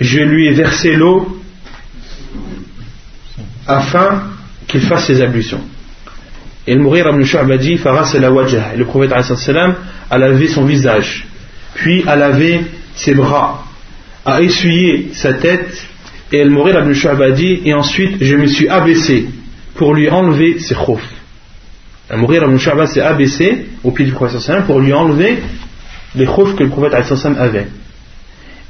[0.00, 1.40] je lui ai versé l'eau
[3.66, 4.22] afin
[4.66, 5.62] qu'il fasse ses ablutions.
[6.66, 9.12] Et le mourir ibn Shu'ba dit le prophète
[10.10, 11.24] a lavé son visage,
[11.74, 12.62] puis a lavé
[12.94, 13.65] ses bras,
[14.26, 15.86] a essuyé sa tête.
[16.32, 19.28] Et le mourir ibn Shu'ba dit Et ensuite je me suis abaissé
[19.76, 21.00] pour lui enlever ses khouf.
[22.10, 25.38] Le mourir ibn Shu'ba s'est abaissé au pied du prophète pour lui enlever
[26.16, 26.94] les khouf que le prophète
[27.38, 27.68] avait.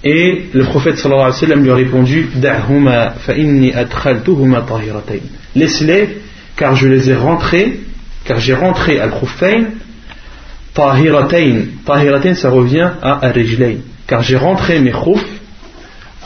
[0.04, 5.22] Et le prophète sallallahu alayhi wa sallam lui a répondu Da'huma fa inni adkhaltuhuma tahiratayn.
[5.54, 6.18] Laisse-les
[6.56, 7.80] car je les ai rentrés,
[8.24, 9.64] car j'ai rentré al-khuffayn
[10.74, 11.64] tahiratayn.
[11.86, 13.32] Tahiratayn ça revient à al
[14.06, 15.24] car j'ai rentré mes khouf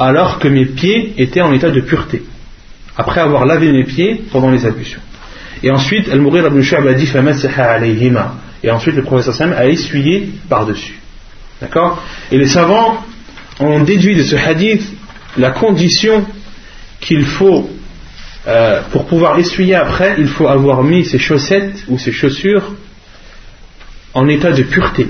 [0.01, 2.23] alors que mes pieds étaient en état de pureté.
[2.97, 5.01] Après avoir lavé mes pieds pendant les ablutions.
[5.63, 7.09] Et ensuite, Al-Mourir ibn Shu'ab a dit
[7.57, 8.35] alayhima.
[8.65, 10.99] Et ensuite, le prophète sallam a essuyé par-dessus.
[11.61, 12.03] D'accord?
[12.33, 13.05] Et les savants
[13.61, 14.83] on déduit de ce hadith
[15.37, 16.25] la condition
[17.01, 17.71] qu'il faut,
[18.49, 22.75] euh, pour pouvoir essuyer après, il faut avoir mis ses chaussettes ou ses chaussures
[24.15, 25.09] en état de pureté,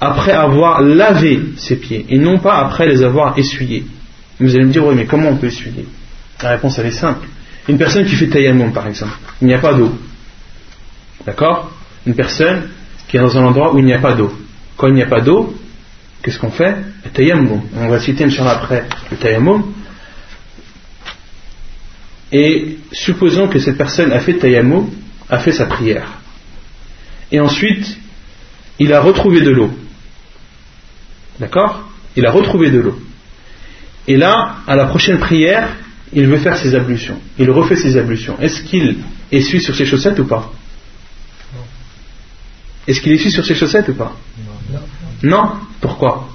[0.00, 3.84] après avoir lavé ses pieds, et non pas après les avoir essuyés.
[4.40, 5.86] Vous allez me dire, oui, mais comment on peut essuyer
[6.42, 7.28] La réponse, elle est simple.
[7.68, 9.96] Une personne qui fait tayammum, par exemple, il n'y a pas d'eau.
[11.24, 11.72] D'accord?
[12.06, 12.70] Une personne
[13.08, 14.32] qui est dans un endroit où il n'y a pas d'eau.
[14.76, 15.54] Quand il n'y a pas d'eau,
[16.22, 16.76] qu'est-ce qu'on fait?
[17.04, 17.62] Le.
[17.76, 19.72] On va citer Inch'Allah après le tayammum.
[22.32, 24.90] Et supposons que cette personne a fait tayammum,
[25.30, 26.18] a fait sa prière.
[27.30, 27.96] Et ensuite,
[28.78, 29.70] il a retrouvé de l'eau.
[31.38, 31.88] D'accord?
[32.16, 32.98] Il a retrouvé de l'eau.
[34.06, 35.68] Et là, à la prochaine prière,
[36.12, 37.18] il veut faire ses ablutions.
[37.38, 38.36] Il refait ses ablutions.
[38.40, 38.98] Est-ce qu'il
[39.32, 40.52] essuie sur ses chaussettes ou pas
[42.86, 44.14] Est-ce qu'il essuie sur ses chaussettes ou pas
[45.22, 45.52] non.
[45.80, 46.28] Pourquoi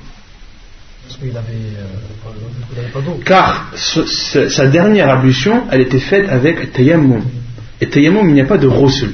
[1.08, 3.20] Parce qu'il avait, pas d'eau.
[3.24, 7.24] Car sa dernière ablution, elle était faite avec tayammum.
[7.80, 9.14] Et tayammum, il n'y a pas de rossel.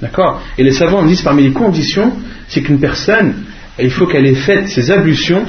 [0.00, 2.12] D'accord Et les savants disent parmi les conditions,
[2.48, 3.44] c'est qu'une personne,
[3.78, 5.44] il faut qu'elle ait fait ses ablutions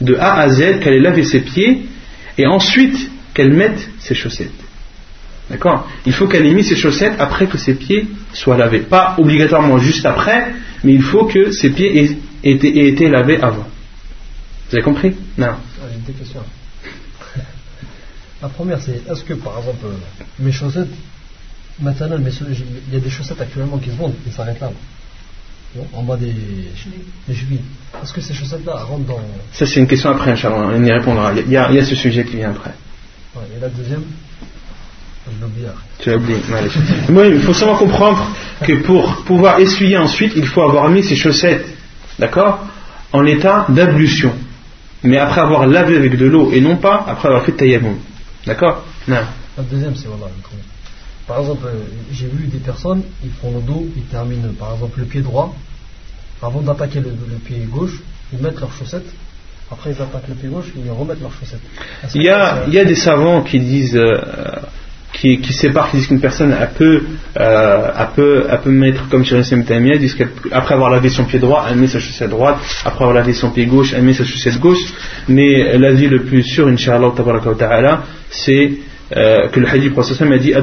[0.00, 1.86] de A à Z, qu'elle ait lavé ses pieds,
[2.38, 4.50] et ensuite qu'elle mette ses chaussettes.
[5.50, 5.88] D'accord?
[6.04, 8.80] Il faut qu'elle ait mis ses chaussettes après que ses pieds soient lavés.
[8.80, 13.66] Pas obligatoirement juste après, mais il faut que ses pieds aient été, été lavé avant.
[14.68, 15.14] Vous avez compris?
[15.38, 15.46] Non.
[15.46, 16.42] Ah, j'ai deux questions.
[18.42, 19.86] La première, c'est est-ce que par exemple
[20.40, 20.88] mes chaussettes,
[21.80, 24.72] maintenant, il y a des chaussettes actuellement qui se vendent, qui s'arrêtent là,
[25.92, 27.60] en bas des, des chevilles.
[28.02, 29.20] Est-ce que ces chaussettes-là rentrent dans.
[29.52, 31.32] Ça, c'est une question après, Inch'Allah, on y répondra.
[31.34, 32.74] Il y, a, il y, a, ce sujet qui vient après.
[33.34, 34.02] Ouais, et la deuxième
[35.98, 36.38] Tu l'as oublié.
[37.08, 38.30] Moi, il faut seulement comprendre
[38.62, 41.66] que pour pouvoir essuyer ensuite, il faut avoir mis ses chaussettes,
[42.18, 42.64] d'accord,
[43.12, 44.32] en état d'ablution.
[45.02, 47.96] Mais après avoir lavé avec de l'eau et non pas après avoir fait tayammum.
[48.46, 48.84] D'accord?
[49.08, 49.22] Non.
[49.56, 50.32] La deuxième, c'est voilà.
[51.26, 51.66] Par exemple,
[52.12, 55.54] j'ai vu des personnes, ils font le dos, ils terminent par exemple le pied droit.
[56.42, 57.10] Avant d'attaquer le,
[57.44, 58.00] pied gauche,
[58.32, 59.08] ils mettent leurs chaussettes.
[59.70, 61.60] Après, ils attaquent le pied gauche, ils remettent leurs chaussettes.
[62.14, 63.96] Il y, a, des savants qui disent.
[63.96, 64.20] Euh,
[65.12, 67.02] qui, séparent, qui disent qu'une personne a peut,
[67.38, 71.76] euh, peut, peut mettre comme Shirin Tamia, disent qu'après avoir lavé son pied droit, elle
[71.76, 74.92] met sa chaussette droite, après avoir lavé son pied gauche, elle met sa chaussette gauche.
[75.26, 77.12] Mais l'avis le plus sûr, Inch'Allah,
[78.28, 78.72] c'est
[79.14, 80.62] euh, que le hadith prophète a dit Le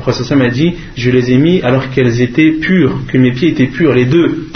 [0.00, 3.68] prophète a dit Je les ai mis alors qu'elles étaient pures, que mes pieds étaient
[3.68, 4.48] purs, les deux.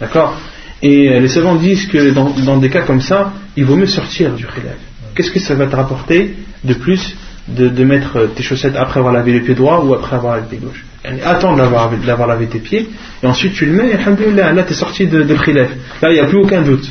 [0.00, 0.38] D'accord?
[0.82, 4.32] Et euh, les savants disent que dans, des cas comme ça, il vaut mieux sortir
[4.32, 4.76] du khilaf.
[5.14, 7.14] Qu'est-ce que ça va te rapporter de plus
[7.48, 10.56] de, mettre tes chaussettes après avoir lavé les pieds droits ou après avoir lavé les
[10.56, 10.84] pieds gauches
[11.24, 12.88] Attends d'avoir lavé tes pieds
[13.22, 15.68] et ensuite tu le mets, et là tu es sorti de, de khilaf.
[16.02, 16.90] Là il n'y a plus aucun doute.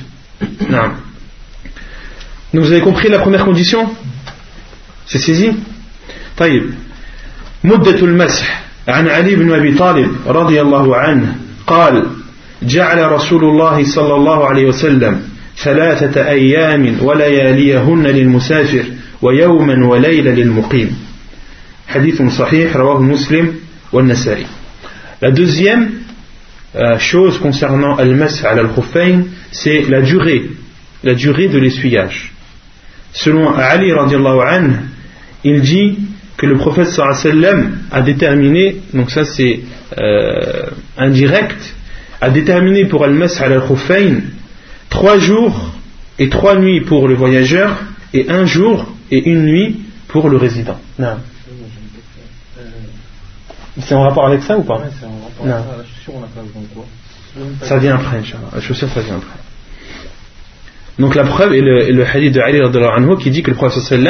[0.69, 0.91] Non.
[2.53, 3.89] Donc vous avez compris la première condition?
[5.07, 5.53] C'est saisi
[6.37, 6.63] طيب
[7.63, 11.35] مدة المسح عن علي بن أبي طالب رضي الله عنه
[11.67, 12.05] قال
[12.63, 15.21] جعل رسول الله صلى الله عليه وسلم
[15.57, 18.83] ثلاثة أيام ولياليهن للمسافر
[19.21, 20.97] ويوما وليلة للمقيم
[21.87, 23.53] حديث صحيح رواه مسلم
[23.93, 24.45] والنسائي
[25.21, 25.91] La deuxième
[26.75, 30.43] euh, chose concernant al-mas al-khuffayn, c'est la durée,
[31.03, 32.33] la durée de l'essuyage.
[33.13, 34.75] Selon Ali anhu,
[35.45, 35.97] il dit
[36.37, 39.61] que le prophète sallam a déterminé, donc ça c'est
[39.97, 40.63] euh,
[40.97, 41.75] indirect,
[42.19, 44.21] a déterminé pour al-mas al-khuffayn
[44.89, 45.71] trois jours
[46.19, 47.77] et trois nuits pour le voyageur
[48.13, 50.79] et un jour et une nuit pour le résident.
[50.99, 51.17] Non.
[53.81, 54.81] C'est en rapport avec ça ou pas
[55.43, 55.63] non.
[57.61, 58.21] Ça vient après,
[58.53, 59.37] La chaussure, ça vient après.
[60.97, 64.01] Donc la preuve est le, hadith de Ali anhu qui dit que le prophète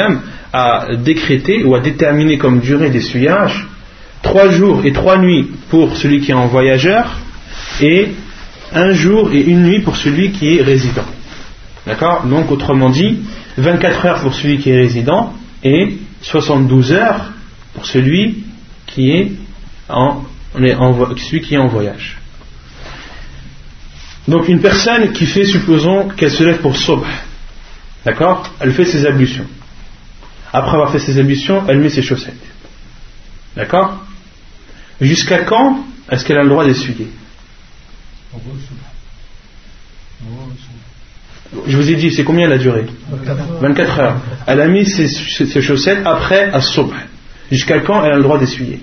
[0.52, 3.66] a décrété ou a déterminé comme durée d'essuyage
[4.22, 7.18] trois jours et trois nuits pour celui qui est en voyageur
[7.80, 8.08] et
[8.72, 11.04] un jour et une nuit pour celui qui est résident.
[11.86, 12.24] D'accord?
[12.26, 13.20] Donc autrement dit,
[13.58, 15.32] 24 heures pour celui qui est résident
[15.64, 17.32] et 72 heures
[17.74, 18.44] pour celui
[18.86, 19.32] qui est
[19.88, 20.22] en
[21.68, 22.18] voyage.
[24.28, 27.06] Donc une personne qui fait, supposons qu'elle se lève pour sobh,
[28.04, 29.46] d'accord Elle fait ses ablutions.
[30.52, 32.34] Après avoir fait ses ablutions, elle met ses chaussettes.
[33.56, 34.00] D'accord?
[35.00, 37.08] Jusqu'à quand est-ce qu'elle a le droit d'essuyer?
[41.66, 42.86] Je vous ai dit, c'est combien la durée?
[43.60, 44.16] 24 heures.
[44.46, 45.08] Elle a mis ses,
[45.60, 46.92] chaussettes après à sobh.
[47.50, 48.80] Jusqu'à quand elle a le droit d'essuyer?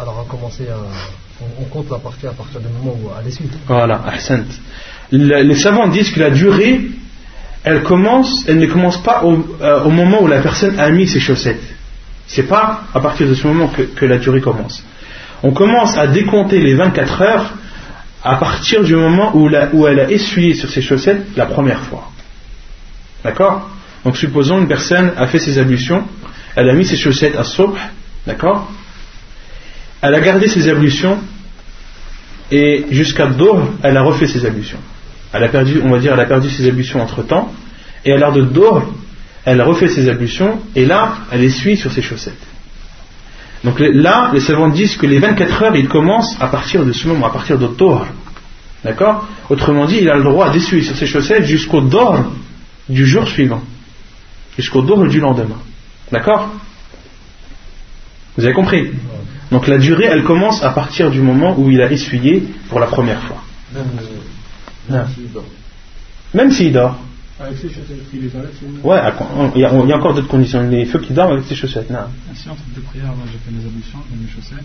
[0.00, 0.78] Alors, a commencé à
[1.40, 3.48] on, compte la partie à partir du moment où elle essuie.
[3.66, 4.44] Voilà, ahsant.
[5.10, 6.80] Les savants disent que la durée,
[7.64, 11.20] elle commence, elle ne commence pas euh, au, moment où la personne a mis ses
[11.20, 11.62] chaussettes.
[12.26, 14.84] C'est pas à partir de ce moment que, la durée commence.
[15.42, 17.54] On commence à décompter les 24 heures
[18.22, 22.10] à partir du moment où, où elle a essuyé sur ses chaussettes la première fois.
[23.24, 23.70] D'accord?
[24.04, 26.04] Donc supposons une personne a fait ses ablutions,
[26.54, 27.78] elle a mis ses chaussettes à sobh,
[28.26, 28.70] d'accord?
[30.02, 31.18] Elle a gardé ses ablutions
[32.50, 34.78] et jusqu'à Dohr, elle a refait ses ablutions.
[35.32, 37.52] Elle a perdu, on va dire, elle a perdu ses ablutions entre temps,
[38.04, 38.82] et à l'heure de Dohr,
[39.44, 42.34] elle refait ses ablutions, et là, elle essuie sur ses chaussettes.
[43.64, 47.08] Donc là, les savants disent que les 24 heures, ils commencent à partir de ce
[47.08, 48.06] moment, à partir de Dohr.
[48.84, 49.26] D'accord?
[49.50, 52.32] Autrement dit, il a le droit d'essuyer sur ses chaussettes jusqu'au Dohr
[52.88, 53.62] du jour suivant,
[54.56, 55.58] jusqu'au Dohr du lendemain.
[56.12, 56.48] D'accord?
[58.36, 58.92] Vous avez compris?
[59.50, 62.86] Donc la durée, elle commence à partir du moment où il a essuyé pour la
[62.86, 63.42] première fois.
[63.72, 65.44] Même, s'il dort.
[66.34, 66.98] Même s'il dort.
[67.40, 68.30] Avec ses chaussettes, il est
[68.82, 68.98] Ouais,
[69.54, 70.68] il y, a, il y a encore d'autres conditions.
[70.68, 71.88] Les feux qui dorment avec ses chaussettes.
[71.88, 71.98] Non.
[72.34, 74.64] Si entre deux prières, moi j'ai fait mes ablutions, mes chaussettes,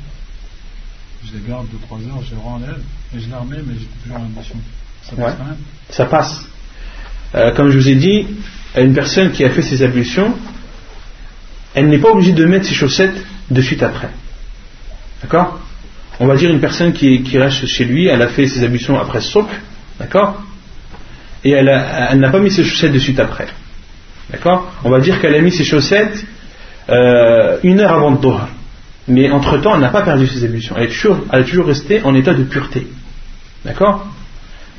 [1.25, 2.81] je les garde 2-3 heures, je les renlève,
[3.15, 4.55] et je les remets, mais j'ai toujours l'ablution.
[5.03, 5.57] Ça passe quand même
[5.89, 6.45] Ça passe.
[7.35, 8.25] Euh, comme je vous ai dit,
[8.75, 10.33] une personne qui a fait ses ablutions,
[11.75, 14.09] elle n'est pas obligée de mettre ses chaussettes de suite après.
[15.23, 15.59] D'accord
[16.19, 19.21] On va dire une personne qui, reste chez lui, elle a fait ses ablutions après
[19.21, 19.47] souk,
[19.99, 20.43] d'accord
[21.43, 23.47] Et elle, n'a pas mis ses chaussettes de suite après.
[24.29, 26.25] D'accord On va dire qu'elle a mis ses chaussettes
[26.89, 28.49] euh, une heure avant Doha.
[29.07, 30.75] Mais entre-temps, elle n'a pas perdu ses ablutions.
[30.77, 32.87] Elle est, toujours, elle toujours restée en état de pureté.
[33.63, 34.05] D'accord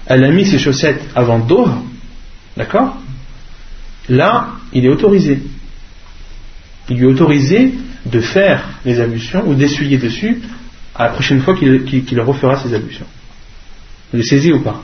[0.06, 1.78] Elle a mis ses chaussettes avant Doha.
[2.56, 2.96] D'accord
[4.10, 5.42] Là, il est autorisé.
[6.90, 7.72] il lui est autorisé
[8.06, 10.40] de faire les ablutions ou d'essuyer dessus
[10.94, 13.06] à la prochaine fois qu'il refera ses ablutions.
[14.12, 14.82] Vous le saisi ou pas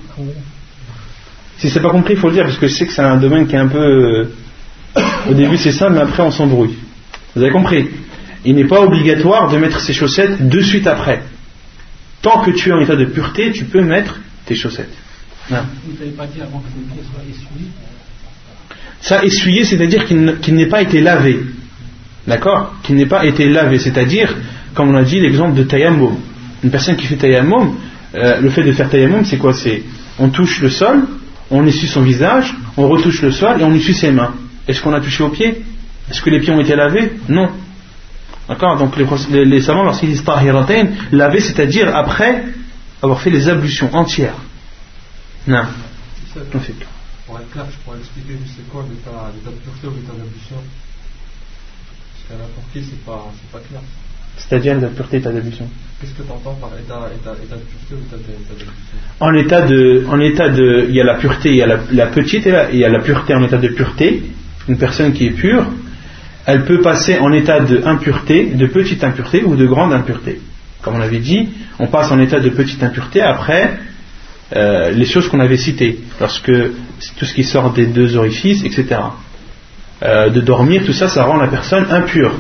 [1.58, 3.16] Si c'est pas compris, il faut le dire, parce que je sais que c'est un
[3.16, 3.78] domaine qui est un peu.
[3.78, 5.00] Euh,
[5.30, 6.76] au début c'est ça, mais après on s'embrouille.
[7.36, 7.88] Vous avez compris?
[8.44, 11.22] Il n'est pas obligatoire de mettre ses chaussettes de suite après.
[12.22, 14.92] Tant que tu es en état de pureté, tu peux mettre tes chaussettes.
[15.48, 17.70] Vous n'avez pas dit avant que les pieds soient essuyés?
[19.00, 21.40] Ça, essuyé, c'est-à-dire qu'il n'ait pas été lavé.
[22.30, 24.36] D'accord Qu'il n'ait pas été lavé, c'est-à-dire,
[24.74, 26.14] comme on a dit, l'exemple de tayammum.
[26.62, 27.74] Une personne qui fait tayammum,
[28.14, 29.52] euh, le fait de faire tayammum, c'est quoi?
[29.52, 29.82] C'est
[30.16, 31.08] on touche le sol,
[31.50, 34.32] on essuie son visage, on retouche le sol et on essuie ses mains.
[34.68, 35.64] Est-ce qu'on a touché aux pieds?
[36.08, 37.14] Est-ce que les pieds ont été lavés?
[37.28, 37.48] Non.
[38.48, 38.78] D'accord?
[38.78, 42.44] Donc les, les, savants, lorsqu'ils disent tahiratain, laver, c'est-à-dire après
[43.02, 44.36] avoir fait les ablutions entières.
[45.48, 45.62] Non.
[47.26, 50.56] Pour être clair, je pourrais expliquer c'est quoi l'état de pureté ou l'état d'ablution
[52.72, 53.80] C'est pas, pas clair.
[54.36, 55.68] C'est-à-dire l'état de pureté, état d'ablution
[56.00, 58.66] Qu'est-ce que tu entends par état, état, état de pureté ou état d'ablution
[59.18, 61.80] En état de, en état de, il y a la pureté, il y a la,
[61.92, 64.22] la petite et la, il y a la pureté en état de pureté.
[64.68, 65.66] Une personne qui est pure,
[66.46, 70.40] elle peut passer en état de impureté, de petite impureté ou de grande impureté.
[70.82, 73.78] Comme on avait dit, on passe en état de petite impureté après
[74.56, 76.52] euh, les choses qu'on avait citées, lorsque
[77.16, 79.00] tout ce qui sort des deux orifices, etc.
[80.03, 82.32] Euh, de dormir, tout ça, ça rend la personne impure,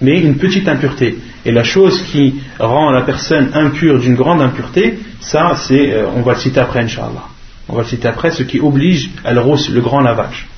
[0.00, 1.18] mais une petite impureté.
[1.44, 6.22] Et la chose qui rend la personne impure d'une grande impureté, ça, c'est, euh, on
[6.22, 7.28] va le citer après, Inch'Allah.
[7.68, 10.48] On va le citer après, ce qui oblige à le, le grand lavage.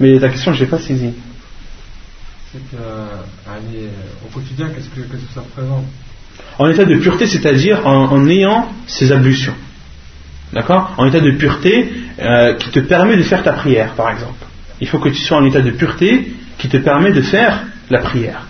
[0.00, 1.12] Mais la question, je n'ai pas saisie
[2.54, 3.88] c'est euh,
[4.24, 5.00] au quotidien, qu'est-ce que,
[5.34, 5.84] ça représente?
[6.58, 9.54] En état de pureté, c'est-à-dire en, ayant ces ablutions.
[10.52, 10.94] D'accord?
[10.96, 14.44] En état de pureté euh, qui te permet de faire ta prière, par exemple
[14.83, 17.99] Il faut que tu sois en état de pureté qui te permet de faire la
[17.99, 18.41] prière.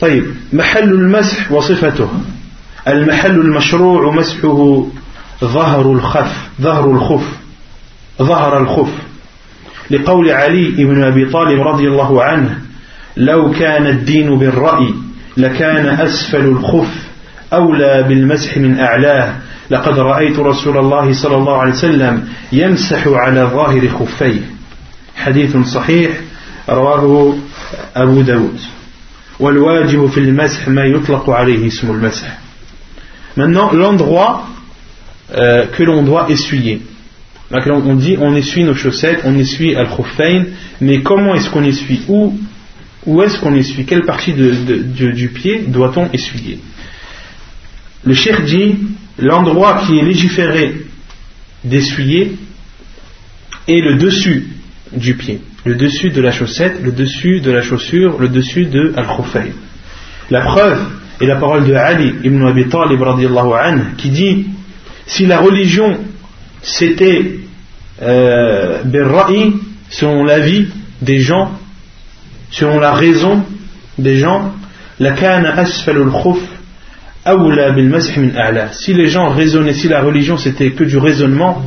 [0.00, 2.08] طيب محل المسح وصفته
[2.88, 4.86] المحل المشروع مسحه
[5.44, 7.26] ظهر الخف ظهر الخف
[8.22, 8.92] ظهر الخف
[9.90, 12.58] لقول علي بن أبي طالب رضي الله عنه
[13.16, 14.94] لو كان الدين بالرأي
[15.36, 17.06] لكان أسفل الخف
[17.52, 19.36] أولى بالمسح من أعلاه
[19.70, 24.40] لقد رأيت رسول الله صلى الله عليه وسلم يمسح على ظاهر خفيه
[25.16, 26.10] حديث صحيح
[26.68, 27.34] رواه
[27.96, 28.60] أبو داود
[29.40, 32.38] والواجب في المسح ما يطلق عليه اسم المسح
[33.36, 34.46] Maintenant, l'endroit
[35.34, 36.80] euh, que l'on doit essuyer.
[37.52, 40.46] on dit on essuie nos chaussettes, on essuie al-khuffayn,
[40.80, 42.34] mais comment est-ce qu'on essuie Où,
[43.04, 46.60] où est-ce qu'on essuie Quelle partie du pied doit-on essuyer
[48.04, 48.76] Le cheikh dit
[49.21, 50.75] l'endroit qui est légiféré
[51.63, 52.37] d'essuyer
[53.67, 54.47] est le dessus
[54.91, 58.93] du pied, le dessus de la chaussette, le dessus de la chaussure, le dessus de
[58.97, 59.51] al-khuffayn.
[60.29, 60.79] La preuve
[61.19, 63.01] est la parole de Ali ibn Abi Talib
[63.97, 64.47] qui dit
[65.05, 65.97] si la religion
[66.63, 67.39] c'était
[68.01, 68.83] euh,
[69.89, 70.67] selon l'avis
[71.01, 71.51] des gens,
[72.49, 73.43] selon la raison
[73.97, 74.53] des gens,
[74.99, 75.11] la
[78.73, 81.63] Si les gens raisonnaient, si la religion c'était que du raisonnement,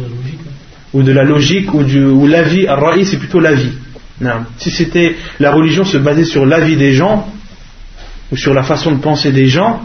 [0.92, 3.72] ou de la logique, ou, du, ou l'avis, ra'i c'est plutôt l'avis.
[4.58, 7.28] Si c'était la religion se basait sur l'avis des gens,
[8.32, 9.82] ou sur la façon de penser des gens,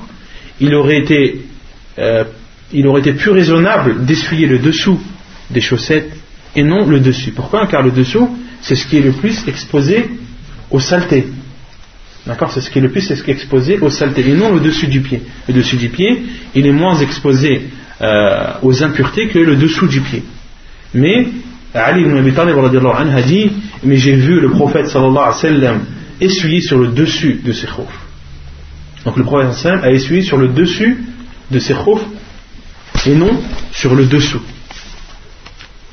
[0.60, 1.42] il aurait été
[1.98, 2.24] euh,
[2.72, 5.00] il aurait été plus raisonnable d'essuyer le dessous
[5.50, 6.12] des chaussettes
[6.56, 7.32] et non le dessus.
[7.32, 7.68] Pourquoi?
[7.68, 8.30] Car le dessous,
[8.62, 10.10] c'est ce qui est le plus exposé
[10.70, 11.28] aux saletés.
[12.30, 15.02] D'accord C'est ce qui est le plus exposé aux saletés et non le dessus du
[15.02, 15.24] pied.
[15.48, 17.70] Le dessus du pied, il est moins exposé
[18.04, 20.24] euh, aux impuretés que le dessous du pied.
[20.94, 21.28] Mais
[21.74, 23.52] Ali ibn Abi Talib a dit
[23.84, 25.80] Mais j'ai vu le prophète sallallahu alayhi wa sallam
[26.22, 28.00] essuyer sur le dessus de ses khoufs.
[29.06, 31.00] Donc le prophète a essuyé sur le dessus
[31.50, 32.06] de ses khoufs
[33.08, 34.44] et non sur le dessous.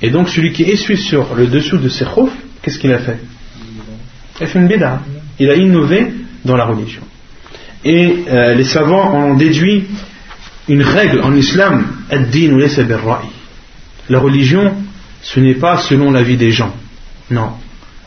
[0.03, 3.21] Et donc celui qui essuie sur le dessous de ses khoufs, qu'est-ce qu'il a fait?
[4.39, 5.01] Il a fait une bida.
[5.39, 6.13] Il a innové
[6.47, 7.03] dans la religion.
[7.85, 9.85] Et euh, les savants ont déduit
[10.69, 11.87] une règle en islam
[14.09, 14.75] La religion,
[15.23, 16.75] ce n'est pas selon la vie des gens.
[17.31, 17.51] Non.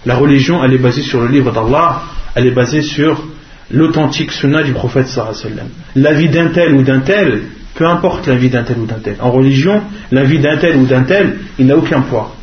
[0.06, 2.02] La religion, elle est basée sur le livre d'Allah,
[2.36, 3.24] elle est basée sur
[3.72, 7.44] l'authentique sunnah du prophète sallallahu La vie d'un tel ou d'un tel,
[7.76, 9.16] peu importe la vie d'un tel ou d'un tel.
[9.20, 9.82] En religion,
[10.12, 12.36] la vie d'un tel ou d'un tel, il n'a aucun poids.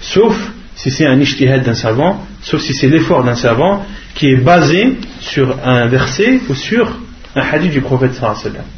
[0.00, 0.36] Sauf
[0.76, 4.98] si c'est un ishtihad d'un savant, sauf si c'est l'effort d'un savant qui est basé
[5.20, 6.92] sur un verset ou sur
[7.36, 8.12] un hadith du prophète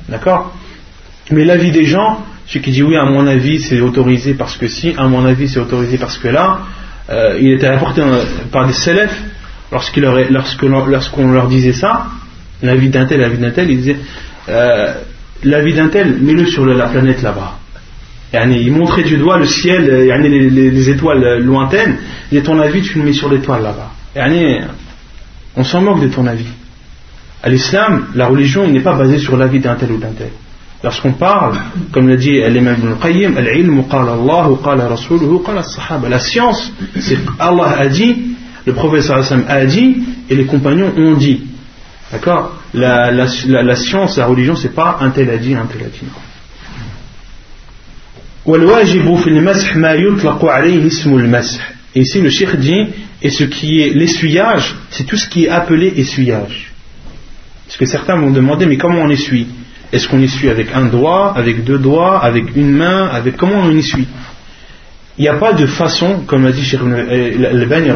[0.08, 0.54] D'accord?
[1.30, 4.56] Mais la vie des gens, celui qui dit oui, à mon avis, c'est autorisé parce
[4.56, 6.60] que si, à mon avis, c'est autorisé parce que là,
[7.10, 8.02] euh, il était apporté
[8.52, 9.12] par des célèbres
[9.72, 12.06] lorsqu'on leur disait ça,
[12.62, 13.96] la vie d'un tel, la vie d'un tel, ils disaient
[14.48, 14.94] euh,
[15.42, 17.58] la vie d'un tel, mets-le sur la planète là-bas.
[18.44, 21.96] Il montrait du doigt le ciel, euh, les, les, étoiles lointaines,
[22.32, 23.92] et ton avis, tu le mets sur l'étoile là-bas.
[25.56, 26.46] On s'en moque de ton avis.
[27.42, 30.30] À l'islam, la religion n'est pas basée sur l'avis d'un tel ou d'un tel.
[30.82, 31.56] Lorsqu'on parle,
[31.92, 33.34] comme l'a dit l'imam ibn qayyim
[36.08, 39.10] la science, c'est Allah a dit, le prophète
[39.48, 39.96] a dit,
[40.28, 41.42] et les compagnons ont dit.
[42.12, 42.56] D'accord?
[42.74, 43.26] La,
[43.76, 46.00] science, la religion, c'est pas un tel a dit, un tel a dit.
[51.94, 52.86] Et ici le cheikh dit,
[53.22, 56.72] et ce qui est l'essuyage, c'est tout ce qui est appelé essuyage.
[57.66, 59.48] Parce que certains vont demander, mais comment on essuie?
[59.92, 63.76] Est-ce qu'on essuie avec un doigt, avec deux doigts, avec une main, avec comment on
[63.76, 64.06] essuie?
[65.18, 67.88] Il n'y a pas de façon, comme l'a dit Cheikh Al-Bani,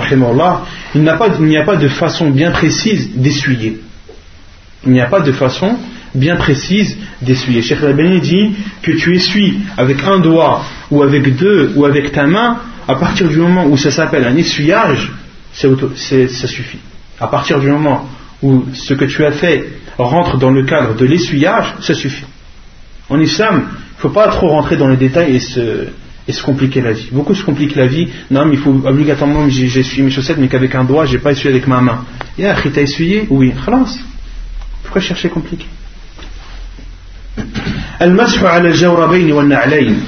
[0.95, 3.81] il n'y a pas de façon bien précise d'essuyer.
[4.87, 5.77] Il n'y a pas de façon
[6.15, 7.63] bien précise d'essuyer.
[7.63, 8.53] Cheikh Al-Bani dit
[8.83, 12.59] que tu essuies avec un doigt ou avec deux ou avec ta main,
[12.89, 15.13] à partir du moment où ça s'appelle un essuyage,
[15.53, 15.69] ça
[16.47, 16.79] suffit.
[17.21, 18.09] À partir du moment
[18.43, 22.25] où ce que tu as fait rentre dans le cadre de l'essuyage, ça suffit.
[23.09, 25.89] En islam, il ne faut pas trop rentrer dans les détails et se,
[26.27, 27.09] et compliquer la vie.
[27.13, 28.09] Beaucoup se compliquent la vie.
[28.31, 31.33] Non, mais il faut obligatoirement, j'essuie mes chaussettes, mais qu'avec un doigt, je n'ai pas
[31.33, 32.05] essuyé avec ma main.
[32.39, 33.27] Ya, t'as essuyé?
[33.31, 33.99] Oui, khalas.
[34.83, 35.67] Pourquoi chercher compliqué?
[38.03, 40.01] المسح على الجوربين والنعلين.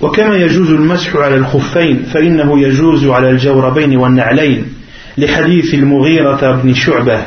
[0.00, 4.66] وكما يجوز المسح على الخفين فإنه يجوز على الجوربين والنعلين.
[5.18, 7.22] لحديث المغيرة بن شعبة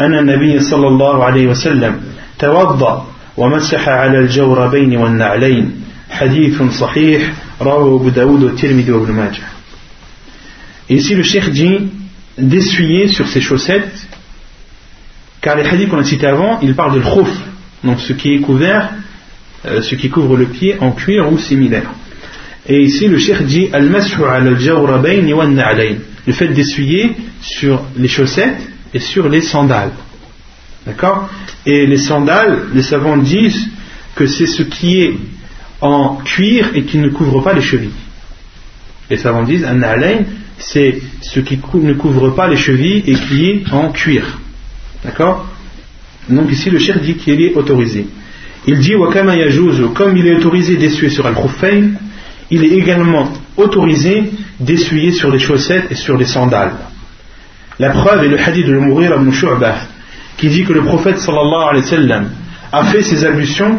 [0.00, 2.00] أن النبي صلى الله عليه وسلم
[2.38, 5.84] توضأ ومسح على الجوربين والنعلين.
[6.10, 7.32] حديث صحيح
[7.62, 9.42] رواه أبو داود والترمذي وابن ماجه.
[10.90, 11.88] Ici le cheikh dit
[12.36, 14.08] d'essuyer sur ses chaussettes
[15.40, 17.30] car les hadiths qu'on a cités avant ils parlent de l'khouf
[17.84, 18.90] donc ce qui est couvert
[19.66, 21.90] euh, ce qui couvre le pied en cuir ou similaire
[22.68, 28.60] et ici le cheikh dit wa al-na'layn le fait d'essuyer sur les chaussettes
[28.92, 29.92] et sur les sandales.
[30.86, 31.28] D'accord?
[31.66, 33.68] Et les sandales, les savants disent
[34.14, 35.14] que c'est ce qui est
[35.80, 37.90] en cuir et qui ne couvre pas les chevilles.
[39.08, 40.18] Les savants disent un alain,
[40.58, 44.38] c'est ce qui ne couvre pas les chevilles et qui est en cuir.
[45.04, 45.46] D'accord
[46.28, 48.06] Donc ici le cher dit qu'il est autorisé.
[48.66, 48.92] Il dit
[49.94, 51.34] comme il est autorisé d'essuyer sur al
[52.50, 54.24] il est également autorisé
[54.58, 56.72] d'essuyer sur les chaussettes et sur les sandales.
[57.78, 59.76] La preuve est le hadith de Mourir ibn Shu'bah
[60.36, 62.22] qui dit que le prophète sallallahu alayhi wa
[62.72, 63.78] a fait ses ablutions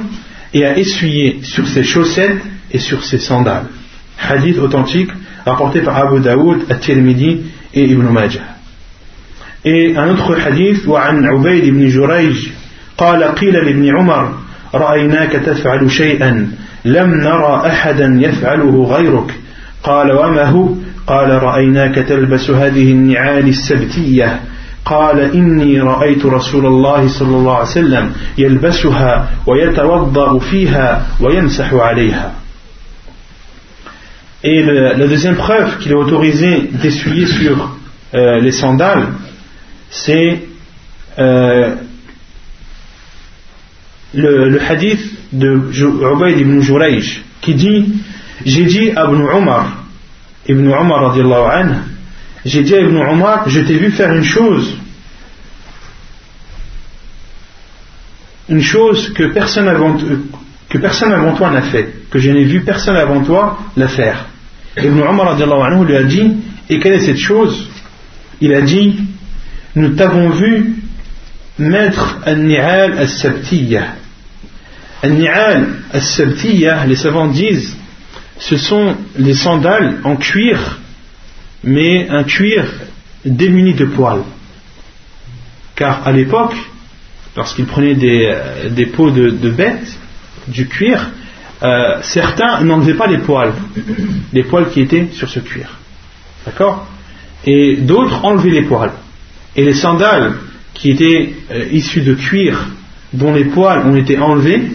[0.54, 2.42] et a essuyé sur ses chaussettes
[2.72, 3.66] et sur ses sandales.
[4.20, 5.10] Hadith authentique
[5.46, 7.42] rapporté par Abu Daoud, At-Tirmidhi
[7.74, 8.51] et Ibn Majah.
[9.64, 12.48] Et un autre hadith, وعن عبيد بن جريج.
[12.98, 14.34] قال قيل لابن عمر
[14.76, 16.52] رأيناك تفعل شيئا
[16.86, 19.34] لم نرى أحدا يفعله غيرك.
[19.84, 20.70] قال وما هو؟
[21.08, 24.40] قال رأيناك تلبس هذه النعال السبتية.
[24.86, 32.32] قال إني رأيت رسول الله صلى الله عليه وسلم يلبسها ويتوضأ فيها ويمسح عليها.
[34.44, 37.78] Et le, la deuxième preuve qu'il est autorisé d'essuyer sur
[38.16, 39.06] euh, les sandales,
[39.92, 40.44] c'est
[41.20, 41.76] euh,
[44.14, 45.02] le, hadith
[45.34, 45.70] de
[46.14, 47.94] Ubaid ibn Jurayj qui dit
[48.46, 49.84] J'ai dit à Ibn Omar,
[50.48, 51.16] Ibn Omar
[52.44, 54.76] j'ai dit à Ibn Omar, je t'ai vu faire une chose,
[58.50, 59.96] une chose que personne avant,
[61.36, 64.26] toi n'a fait, que je n'ai vu personne avant toi la faire.
[64.78, 65.38] Ibn Omar
[65.84, 66.34] lui a dit,
[66.70, 67.68] et quelle est cette chose?
[68.40, 68.98] Il a dit,
[69.76, 70.76] nous t'avons vu
[71.58, 73.96] mettre un-ni'al al-sabtiyah
[75.04, 77.76] Al-ni'al al les savants disent,
[78.38, 80.80] ce sont les sandales en cuir,
[81.64, 82.66] mais un cuir
[83.26, 84.24] démuni de poils.
[85.76, 86.56] Car à l'époque,
[87.36, 89.98] lorsqu'ils prenaient des, euh, peaux de, bêtes,
[90.48, 91.10] du cuir,
[91.64, 93.54] euh, certains n'enlevaient pas les poils,
[94.34, 95.78] les poils qui étaient sur ce cuir.
[96.46, 96.88] D'accord?
[97.46, 98.94] Et d'autres enlevaient les poils.
[99.56, 100.34] Et les sandales
[100.74, 102.68] qui étaient euh, issues de cuir,
[103.14, 104.72] dont les poils ont été enlevés,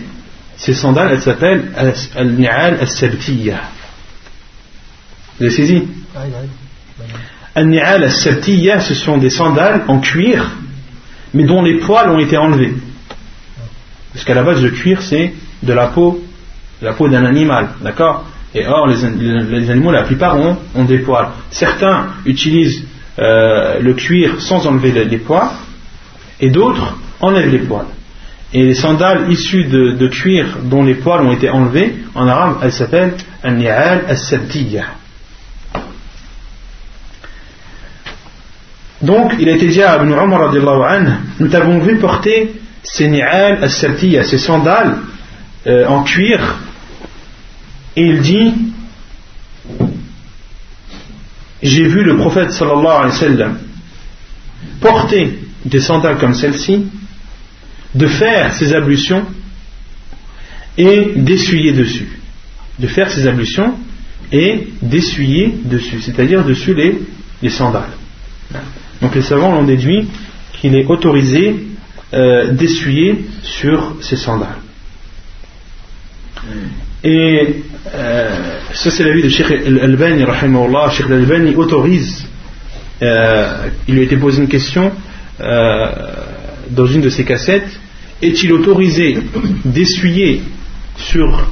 [0.56, 1.72] ces sandales, elles s'appellent
[2.14, 3.60] Al-Ni'al Al-Sabtiyya.
[5.38, 5.84] Vous avez saisi
[7.54, 10.50] Al-Ni'al Al-Sabtiyya, ce sont des sandales en cuir,
[11.34, 12.74] mais dont les poils ont été enlevés.
[14.12, 16.24] Parce qu'à la base, le cuir, c'est de la peau,
[16.80, 18.24] de la peau d'un animal, d'accord?
[18.54, 21.28] Et or, les, animaux, la plupart ont, des poils.
[21.50, 22.84] Certains utilisent
[23.18, 25.48] euh, le cuir sans enlever les, poils,
[26.40, 27.86] et d'autres enlèvent les poils.
[28.52, 32.72] Et les sandales issues de, cuir dont les poils ont été enlevés, en arabe, elles
[32.72, 34.84] s'appellent an-ni'al as-sabtiyya.
[39.02, 40.52] Donc, il a été dit à Ibn Umar,
[41.38, 44.98] nous t'avons vu porter ces ni'al as-sabtiyya, ces sandales
[45.66, 46.56] euh, en cuir,
[47.96, 48.54] et il dit
[51.62, 53.58] J'ai vu le prophète sallallahu alayhi wa sallam
[54.80, 56.86] porter des sandales comme celle-ci,
[57.94, 59.24] de faire ses ablutions
[60.76, 62.18] et d'essuyer dessus.
[62.78, 63.74] De faire ses ablutions
[64.30, 66.98] et d'essuyer dessus, c'est-à-dire dessus les,
[67.42, 67.90] les, sandales.
[69.00, 70.08] Donc les savants l'ont déduit
[70.52, 71.66] qu'il est autorisé
[72.12, 74.58] euh, d'essuyer sur ces sandales.
[77.08, 77.62] Et
[77.94, 80.24] euh, ça c'est l'avis de Sheikh Al-Albani,
[80.90, 82.26] Sheikh Al-Albani autorise,
[83.00, 84.90] euh, il lui a été posé une question
[85.38, 87.78] dans une de ses cassettes,
[88.20, 89.18] est-il autorisé
[89.64, 90.42] d'essuyer
[90.96, 91.48] sur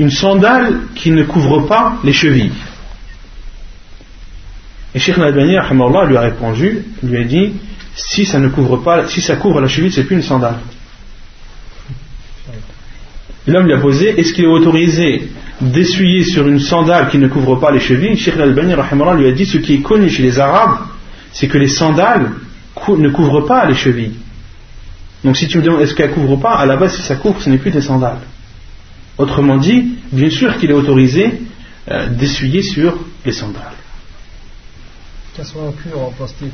[0.00, 2.50] une sandale qui ne couvre pas les chevilles?
[4.96, 5.58] Et Sheikh Al-Albani
[6.08, 7.52] lui a répondu, lui a dit
[7.94, 10.56] si ça ne couvre pas, si ça couvre la cheville, c'est plus une sandale.
[13.46, 15.28] L'homme lui a posé est-ce qu'il est autorisé
[15.60, 18.16] d'essuyer sur une sandale qui ne couvre pas les chevilles?
[18.16, 18.74] Sheikh Al-Albani
[19.18, 20.78] lui a dit ce qui est connu chez les Arabes,
[21.32, 22.30] c'est que les sandales
[22.88, 24.14] ne couvrent pas les chevilles.
[25.24, 27.40] Donc si tu me demandes est-ce qu'elle couvre pas, à la base si ça couvre,
[27.40, 28.20] ce n'est plus des sandales.
[29.18, 31.42] Autrement dit, bien sûr qu'il est autorisé
[31.90, 33.72] euh, d'essuyer sur les sandales.
[35.34, 36.52] Qu'elle soit en cuir ou en plastique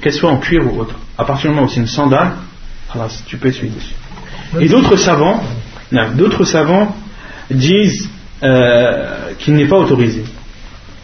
[0.00, 0.94] Qu'elle soit en cuir ou autre.
[1.16, 2.32] À partir du moment où c'est une sandale,
[3.26, 3.94] tu peux essuyer dessus.
[4.60, 5.42] Et d'autres savants,
[6.16, 6.96] d'autres savants
[7.50, 8.08] disent
[8.42, 10.24] euh, qu'il n'est pas autorisé.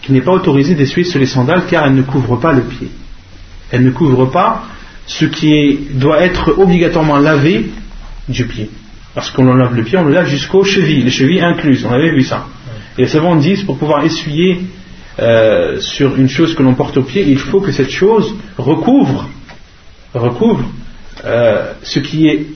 [0.03, 2.89] Qu'il n'est pas autorisé d'essuyer sur les sandales car elles ne couvrent pas le pied.
[3.70, 4.64] Elles ne couvrent pas
[5.07, 7.70] ce qui doit être obligatoirement lavé
[8.28, 8.70] du pied.
[9.14, 11.85] Lorsqu'on lave le pied, on le lave jusqu'aux chevilles, les chevilles incluses.
[11.85, 12.47] On avait vu ça.
[12.99, 14.61] Et les savants disent pour pouvoir essuyer
[15.20, 19.28] euh, sur une chose que l'on porte au pied, il faut que cette chose recouvre,
[20.12, 20.64] recouvre
[21.24, 22.47] euh, ce qui est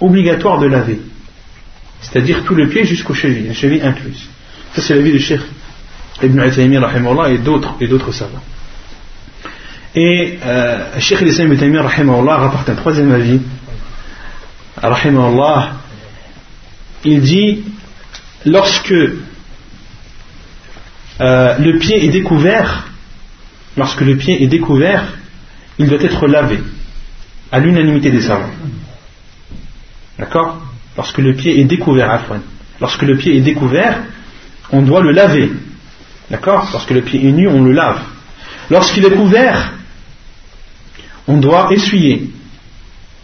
[0.00, 1.00] obligatoire de laver.
[2.00, 4.28] C'est-à-dire tout le pied jusqu'aux chevilles, les chevilles incluses.
[4.74, 5.40] Ça c'est l'avis du Cheikh
[6.22, 8.42] Ibn Uthaymi et d'autres et d'autres savants.
[9.94, 13.40] Et euh, Cheikh Ibn Taymiyyah rapporte un troisième avis.
[17.04, 17.64] il dit
[18.44, 18.92] lorsque
[21.20, 22.86] euh, le pied est découvert,
[23.76, 25.14] lorsque le pied est découvert,
[25.78, 26.60] il doit être lavé,
[27.50, 28.50] à l'unanimité des savants.
[30.18, 30.60] D'accord?
[30.96, 32.24] Lorsque le pied est découvert,
[32.80, 34.02] lorsque le pied est découvert,
[34.72, 35.52] on doit le laver.
[36.30, 36.68] D'accord?
[36.72, 38.00] Lorsque le pied est nu, on le lave.
[38.70, 39.72] Lorsqu'il est couvert,
[41.26, 42.30] on doit essuyer.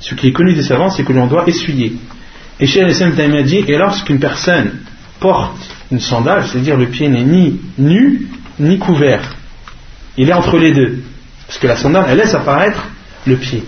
[0.01, 1.95] Ce qui est connu des savants, c'est que l'on doit essuyer.
[2.61, 4.81] Et chez les a dit, et lorsqu'une personne
[5.19, 5.57] porte
[5.91, 8.29] une sandale, c'est-à-dire le pied n'est ni nu
[8.61, 9.35] ni couvert,
[10.17, 11.03] il est entre les deux.
[11.47, 12.87] Parce que la sandale, elle laisse apparaître
[13.27, 13.65] le pied.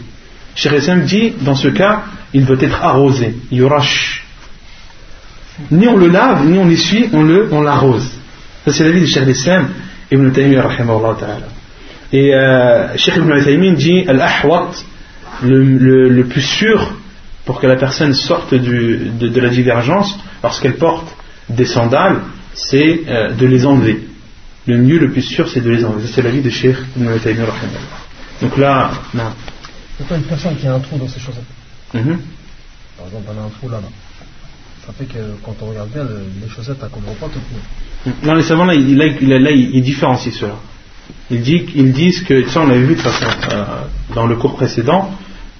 [0.56, 4.24] Cheikh dit, dans ce cas, il doit être arrosé, yurash.
[5.70, 8.10] Ni on le lave, ni on l'essuie, on le, on l'arrose.
[8.64, 9.68] Ça c'est l'avis de Cheikh Islam
[10.10, 10.68] Ibn Taymiyyah
[11.18, 11.48] ta'ala.
[12.12, 14.70] Et euh, Sheikh Ibn Uthaymin dit Al-Ahwat,
[15.42, 16.94] le, le, plus sûr
[17.44, 21.14] pour que la personne sorte de, la divergence lorsqu'elle porte
[21.48, 22.20] des sandales,
[22.54, 24.06] c'est euh, de les enlever.
[24.66, 26.08] Le mieux, le plus sûr, c'est de les enlever.
[26.12, 27.44] C'est l'avis de Sheikh Ibn Uthaymin.
[28.40, 29.32] Donc là, non.
[29.96, 31.44] Pourquoi une personne qui a un trou dans ses chaussettes
[31.94, 32.18] mm-hmm.
[32.96, 33.88] Par exemple, elle a un trou là, là.
[34.86, 37.40] Ça fait que quand on regarde bien, les chaussettes, elles ne couvrent pas tout
[38.04, 40.54] le Non, les savants, là, il, là, il, là, il différencie cela.
[41.30, 43.64] Ils, disent que, ça on l'avait vu de façon euh,
[44.14, 45.10] dans le cours précédent,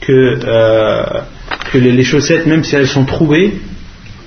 [0.00, 1.20] que, euh,
[1.72, 3.60] que les, chaussettes, même si elles sont trouées,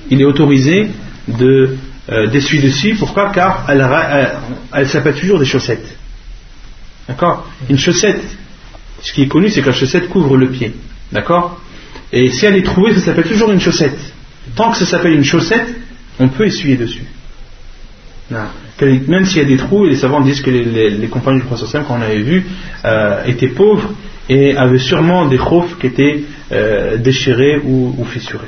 [0.10, 0.90] il est autorisé
[1.28, 1.78] de
[2.12, 2.96] euh, d'essuyer dessus.
[2.96, 3.32] Pourquoi?
[3.32, 3.86] Car elles
[4.74, 5.96] elle, s'appellent toujours des chaussettes.
[7.08, 7.48] D'accord?
[7.70, 8.24] Une chaussette,
[9.02, 10.74] ce qui est connu, c'est que la chaussette couvre le pied.
[11.12, 11.60] D'accord?
[12.12, 14.00] Et si elle est trouée, ça s'appelle toujours une chaussette.
[14.56, 15.68] Tant que ça s'appelle une chaussette,
[16.20, 17.04] on peut essuyer dessus.
[18.32, 22.02] Même s'il y a des trous, les savants disent que les, compagnons du prophète qu'on
[22.02, 22.46] avait vu,
[22.86, 23.92] euh, étaient pauvres
[24.28, 28.48] et avaient sûrement des khofs qui étaient euh, déchirés ou, fissurés.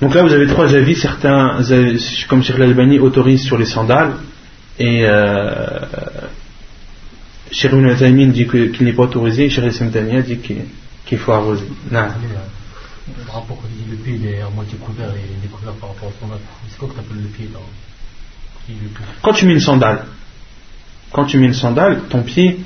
[0.00, 0.94] Donc là, vous avez trois avis.
[0.94, 1.58] Certains,
[2.28, 4.14] comme Cheikh Al-Albani, autorisent sur les sandales
[4.78, 5.66] et euh,
[7.50, 11.66] Cheikh Ibn dit qu'il n'est pas autorisé Cheikh Al-Samtania dit qu'il faut arroser.
[11.90, 16.12] Par rapport quand le pied il est à moitié couvert et découvert par rapport au
[16.20, 16.38] sandal,
[16.68, 17.48] c'est quoi que tu appelles le pied?
[19.22, 20.06] Quand tu mets une sandale,
[21.12, 22.58] quand tu mets une sandale, ton pied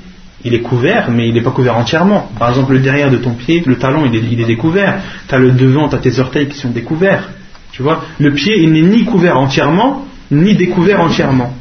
[0.43, 2.31] il est couvert, mais il n'est pas couvert entièrement.
[2.39, 4.99] Par exemple, le derrière de ton pied, le talon, il est, il est découvert.
[5.27, 7.29] Tu as le devant, tu as tes orteils qui sont découverts.
[7.71, 8.03] Tu vois?
[8.19, 11.53] Le pied, il n'est ni couvert entièrement, ni découvert entièrement.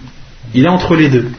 [0.55, 1.31] Il est entre les deux.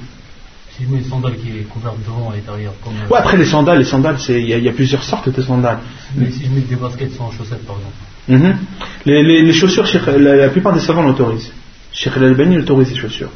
[0.81, 2.93] Si je mets une sandale qui est couverte devant et derrière, comme.
[3.11, 5.77] Ouais, après les sandales, les sandales, il y, a plusieurs sortes de sandales.
[6.15, 7.95] Mais si je mets des baskets sans chaussettes, par exemple.
[8.27, 8.57] Mhm.
[9.05, 9.85] les, chaussures,
[10.17, 11.51] la, plupart des savants l'autorisent.
[11.91, 13.29] Cheikh Al-Albani autorise les chaussures.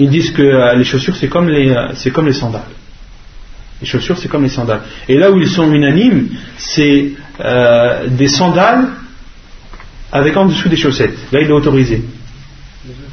[0.00, 2.62] Ils disent que euh, les chaussures, c'est comme les, euh, c'est comme les sandales.
[3.80, 4.82] Les chaussures, c'est comme les sandales.
[5.08, 7.12] Et là où ils sont unanimes, c'est
[7.44, 8.88] euh, des sandales
[10.10, 11.16] avec en dessous des chaussettes.
[11.30, 12.02] Là, il est autorisé.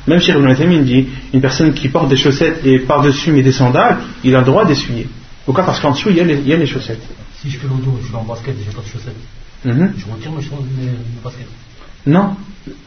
[0.07, 3.97] Même Cheikh Ibn dit une personne qui porte des chaussettes et par-dessus met des sandales,
[4.23, 5.07] il a le droit d'essuyer.
[5.45, 7.01] Pourquoi Parce qu'en dessous, il y, a les, il y, a les, chaussettes.
[7.41, 9.15] Si je fais l'auto, je suis en basket et j'ai pas de chaussettes,
[9.65, 9.93] mhm.
[9.97, 11.47] je retire mes, mes, mes baskets.
[12.05, 12.35] Non,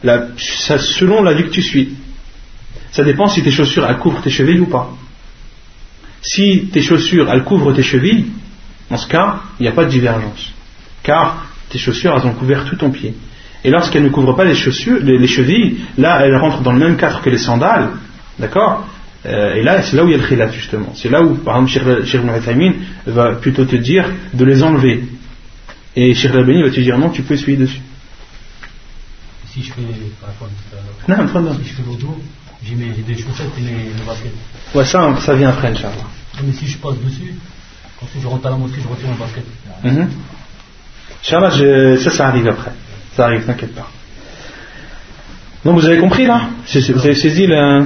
[0.03, 1.93] la, ça, selon la vie que tu suis.
[2.91, 4.91] Ça dépend si tes chaussures elles couvrent tes chevilles ou pas.
[6.21, 8.25] Si tes chaussures elles couvrent tes chevilles,
[8.89, 10.51] dans ce cas, il n'y a pas de divergence.
[11.03, 13.15] Car tes chaussures elles ont couvert tout ton pied.
[13.63, 17.29] Et lorsqu'elles ne couvrent pas les, chevilles, là elles rentrent dans le même cadre que
[17.29, 17.89] les sandales,
[18.39, 18.87] d'accord
[19.25, 20.93] euh, Et là c'est là où il y a le khilaf justement.
[20.95, 22.73] C'est là où, par exemple, Cheikh Ibn
[23.07, 25.03] va plutôt te dire de les enlever.
[25.95, 27.81] Et Cheikh Al-Bani va te dire non, tu peux essuyer dessus.
[29.53, 29.81] Si je fais,
[31.09, 31.53] non, non.
[31.55, 32.17] Si je fais l'auto,
[32.63, 34.31] j'ai des chaussettes et les, baskets.
[34.73, 36.07] Ouais, ça, ça vient après, Inch'Allah.
[36.41, 37.33] Mais si je passe dessus,
[37.99, 39.43] quand je rentre à la mosquée, je retire mon basket.
[39.83, 40.07] Mm -hmm.
[42.01, 42.71] ça, ça arrive après.
[43.15, 43.89] Ça arrive, t'inquiète pas.
[45.63, 47.55] Donc vous avez compris là Vous avez saisi le.
[47.55, 47.83] Euh,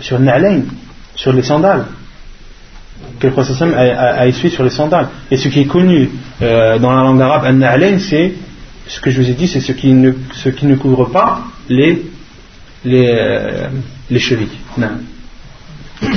[0.00, 0.64] sur la pas
[1.14, 1.86] sur les sandales.
[3.18, 5.08] Que le prophète a, a, a, essuyé sur les sandales.
[5.30, 6.10] Et ce qui est connu
[6.42, 8.34] euh, dans la langue arabe, al c'est
[8.86, 11.44] ce que je vous ai dit, c'est ce qui ne, ce qui ne couvre pas
[11.68, 12.06] les,
[12.84, 13.68] les, euh,
[14.10, 14.58] les chevilles.
[14.78, 15.00] Non.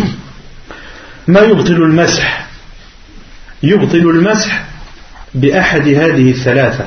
[3.62, 4.64] ما يبطل المسح يبطل المسح
[5.34, 6.84] بأحد هذه الثلاثة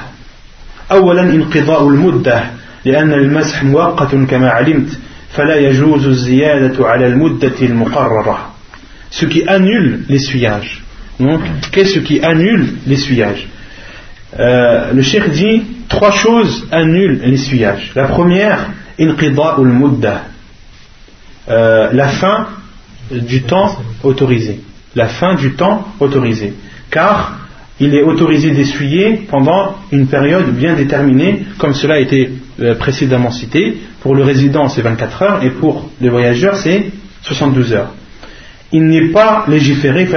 [0.92, 2.44] أولا انقضاء المدة
[2.86, 5.00] لأن المسح مؤقت كما علمت
[5.34, 8.54] فلا يجوز الزيادة على المدة المقررة
[9.10, 10.84] ce qui annule l'essuyage
[11.20, 11.42] donc
[11.72, 13.48] qu'est-ce qui annule l'essuyage
[14.38, 18.70] euh, le cheikh dit trois choses annulent l'essuyage la première
[19.00, 20.24] inqida'ul mudda
[21.50, 22.48] euh, la fin
[23.12, 24.60] du temps autorisé
[24.95, 26.55] la fin du temps autorisé.
[26.91, 27.39] Car
[27.81, 32.31] il est autorisé d'essuyer pendant une période bien déterminée, comme cela a été
[32.61, 33.79] euh, précédemment cité.
[34.01, 36.91] Pour le résident, c'est 24 heures, et pour les voyageurs, c'est
[37.23, 37.91] 72 heures.
[38.73, 40.09] Il n'est pas légiféré,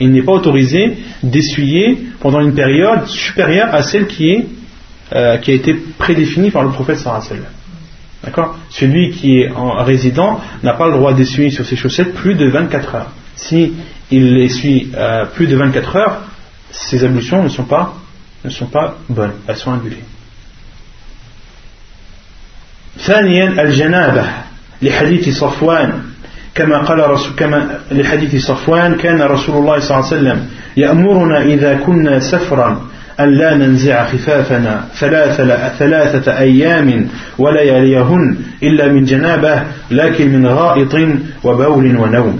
[0.00, 4.44] il n'est pas autorisé d'essuyer pendant une période supérieure à celle qui,
[5.14, 7.42] euh, a été prédéfinie par le prophète sallallahu
[8.23, 12.35] D'accord Celui qui est en résident n'a pas le droit d'essuyer sur ses chaussettes plus
[12.35, 13.11] de 24 heures.
[13.35, 13.73] Si
[14.11, 16.21] il essuie euh, plus de 24 heures,
[16.71, 17.95] ses ablutions ne sont pas,
[18.43, 20.03] ne sont pas bonnes, elles sont annulées.
[22.99, 24.23] ثانيا الجنابة
[24.81, 26.01] لحديث صفوان
[26.55, 31.73] كما قال رسول كما لحديث صفوان كان رسول الله صلى الله عليه وسلم يأمرنا إذا
[31.75, 32.89] كنا سفرا
[33.19, 37.07] أن لا ننزع خفافنا ثلاثة, ثلاثة أيام
[37.37, 40.95] ولياليهن إلا من جنابه لكن من غائط
[41.43, 42.39] وبول ونوم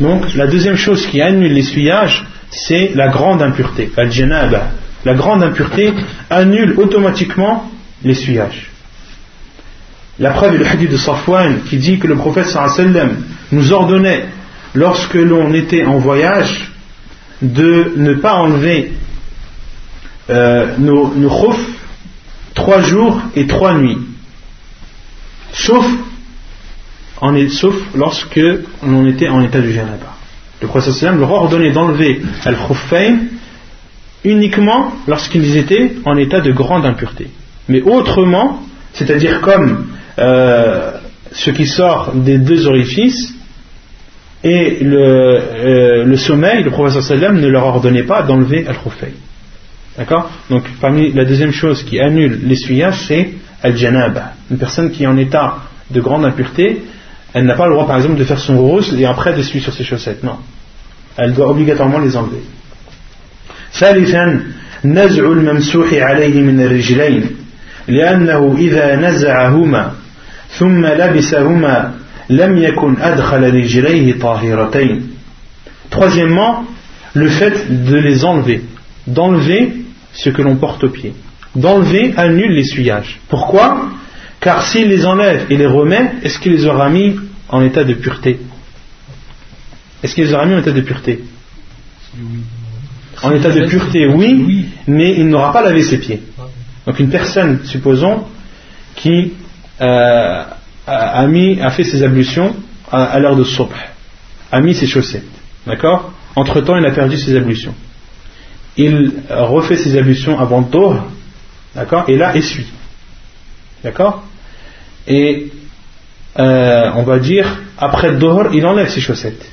[0.00, 4.72] Donc la deuxième chose qui annule l'essuyage, c'est la grande impureté, la janaba.
[5.04, 5.92] La grande impureté
[6.30, 7.70] annule automatiquement
[8.02, 8.70] l'essuyage.
[10.18, 13.16] La preuve est le hadith de Safwan qui dit que le prophète sallam
[13.52, 14.26] nous ordonnait,
[14.74, 16.70] lorsque l'on était en voyage,
[17.42, 18.92] de ne pas enlever
[20.29, 21.13] euh, nos,
[22.53, 23.97] trois jours et trois nuits.
[25.51, 25.85] Sauf,
[27.21, 28.39] en sauf lorsque
[28.83, 30.15] l'on était en état de janaba.
[30.61, 33.19] Le prophète leur a ordonné d'enlever al khuffayn
[34.23, 37.29] uniquement lorsqu'ils étaient en état de grande impureté.
[37.67, 38.61] Mais autrement,
[38.93, 39.87] c'est-à-dire comme
[40.19, 40.91] euh,
[41.31, 43.33] ce qui sort des deux orifices
[44.43, 49.13] et le, euh, le sommeil, le prophète ne leur ordonnait pas d'enlever al khuffayn
[49.98, 53.30] D'accord Donc, parmi la deuxième chose qui annule l'essuyage, c'est
[53.62, 54.32] al-janaba.
[54.50, 55.58] Une personne qui est en état
[55.90, 56.82] de grande impureté,
[57.32, 59.72] elle n'a pas le droit, par exemple, de faire son rose et après d'essuyer sur
[59.72, 60.22] ses chaussettes.
[60.22, 60.38] Non.
[61.16, 62.42] Elle doit obligatoirement les enlever.
[63.72, 64.40] ثالثا
[64.84, 67.26] نزع الممسوح عليه من الرجلين
[67.88, 69.92] لأنه إذا نزعهما
[70.50, 71.94] ثم لبسهما
[72.30, 75.10] لم يكن أدخل رجليه طاهرتين
[75.90, 76.64] Troisièmement,
[77.14, 78.62] le fait de les enlever,
[79.06, 79.72] d'enlever
[80.13, 81.13] ce que l'on porte au pied,
[81.55, 83.19] d'enlever annule l'essuyage.
[83.29, 83.89] Pourquoi?
[84.39, 87.15] Car s'il les enlève et les remet, est-ce qu'il les aura mis
[87.49, 88.39] en état de pureté?
[90.01, 91.23] Est-ce qu'il les aura mis en état de pureté?
[93.21, 96.21] En état de pureté, oui, mais il n'aura pas lavé ses pieds.
[96.85, 98.23] Donc une personne, supposons,
[98.95, 99.33] qui
[99.81, 100.43] euh,
[100.87, 102.55] a, mis, fait ses ablutions
[102.91, 103.73] à, l'heure de Sobh,
[104.51, 105.23] a mis ses chaussettes,
[105.67, 106.11] d'accord?
[106.35, 107.75] Entre temps, il a perdu ses ablutions.
[108.81, 111.03] Il refait ses ablutions avant Dohr,
[111.75, 112.67] d'accord Et là, essuie,
[113.83, 114.23] d'accord?
[115.05, 115.47] Et
[116.39, 119.51] euh, on va dire, après Dohr, il enlève ses chaussettes,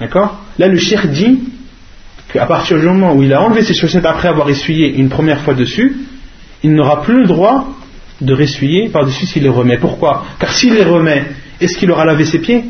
[0.00, 0.40] d'accord?
[0.58, 1.38] Là, le shir dit
[2.32, 5.42] qu'à partir du moment où il a enlevé ses chaussettes après avoir essuyé une première
[5.42, 5.98] fois dessus,
[6.64, 7.68] il n'aura plus le droit
[8.20, 9.78] de ressuyer par-dessus s'il les remet.
[9.78, 10.24] Pourquoi?
[10.40, 11.24] Car s'il les remet,
[11.60, 12.64] est-ce qu'il aura lavé ses pieds?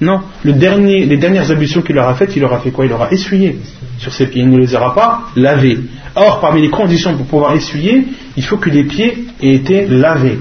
[0.00, 0.20] Non.
[0.44, 2.84] Les dernières ablutions qu'il aura faites, il aura fait quoi?
[2.84, 3.58] Il aura essuyé
[3.98, 4.42] sur ses pieds.
[4.42, 5.78] Il ne les aura pas lavés.
[6.14, 8.04] Or, parmi les conditions pour pouvoir essuyer,
[8.36, 10.38] il faut que les pieds aient été lavés.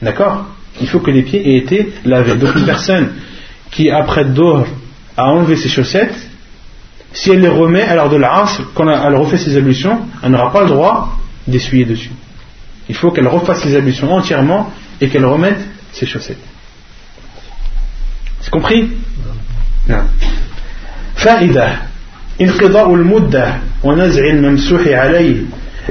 [0.00, 0.46] D'accord?
[0.80, 2.34] Il faut que les pieds aient été lavés.
[2.34, 3.10] Donc une personne
[3.70, 4.66] qui, après d'or,
[5.16, 6.14] a enlevé ses chaussettes,
[7.12, 10.62] si elle les remet l'heure de l'asr, quand elle refait ses ablutions, elle n'aura pas
[10.62, 11.16] le droit
[11.46, 12.10] d'essuyer dessus.
[12.88, 15.60] Il faut qu'elle refasse les ablutions entièrement et qu'elle remette
[15.92, 16.42] ses chaussettes.
[18.42, 18.90] C'est compris?
[19.88, 20.04] Non.
[21.16, 21.68] فائدة
[22.40, 25.36] انقضاء المدة ونزع الممسوح عليه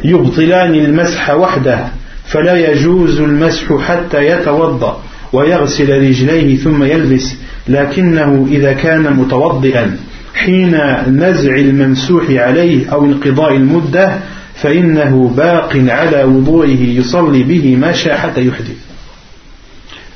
[0.04, 1.88] يبطلان المسح وحده
[2.26, 7.36] فلا يجوز المسح حتى يتوضأ ويغسل رجليه ثم يلبس
[7.68, 9.98] لكنه إذا كان متوضئا
[10.36, 10.78] حين
[11.08, 14.20] نزع الممسوح عليه أو انقضاء المدة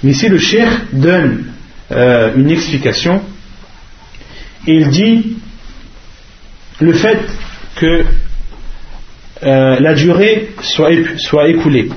[0.04, 1.46] mais si le cheikh donne
[1.92, 3.22] euh, une explication,
[4.66, 5.38] il dit
[6.80, 7.20] le fait
[7.76, 8.06] que
[9.44, 11.90] euh, la durée soit, écoulée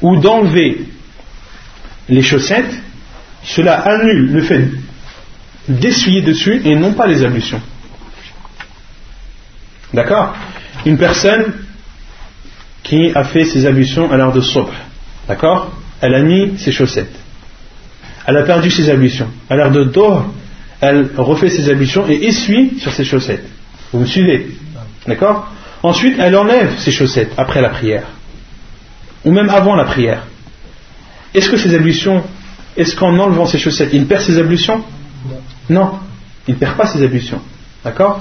[0.00, 0.84] ou d'enlever
[2.08, 2.74] les chaussettes,
[3.44, 4.68] cela annule le fait
[5.68, 7.60] d'essuyer dessus et non pas les ablutions.
[9.94, 10.34] D'accord?
[10.84, 11.52] Une personne
[12.82, 14.72] qui a fait ses ablutions à l'heure de Sobh.
[15.28, 15.72] D'accord?
[16.00, 17.21] Elle a mis ses chaussettes.
[18.26, 19.28] Elle a perdu ses ablutions.
[19.50, 20.32] À l'heure de Dohr,
[20.80, 23.44] elle refait ses ablutions et essuie sur ses chaussettes.
[23.92, 24.48] Vous me suivez?
[25.06, 25.48] D'accord?
[25.82, 28.04] Ensuite, elle enlève ses chaussettes après la prière.
[29.24, 30.24] Ou même avant la prière.
[31.34, 32.22] Est-ce que ses ablutions,
[32.76, 34.84] est-ce qu'en enlevant ses chaussettes, il perd ses ablutions
[35.68, 35.98] Non.
[36.46, 37.40] Il ne perd pas ses ablutions.
[37.84, 38.20] D'accord?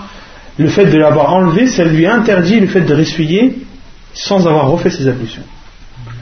[0.57, 3.59] Le fait de l'avoir enlevé, ça lui interdit le fait de ressuyer
[4.13, 5.43] sans avoir refait ses ablutions.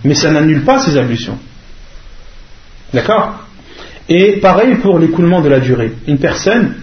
[0.03, 1.37] Mais ça n'annule pas ses ablutions.
[2.93, 3.48] D'accord?
[4.09, 5.91] Et pareil pour l'écoulement de la durée.
[6.07, 6.75] Une personne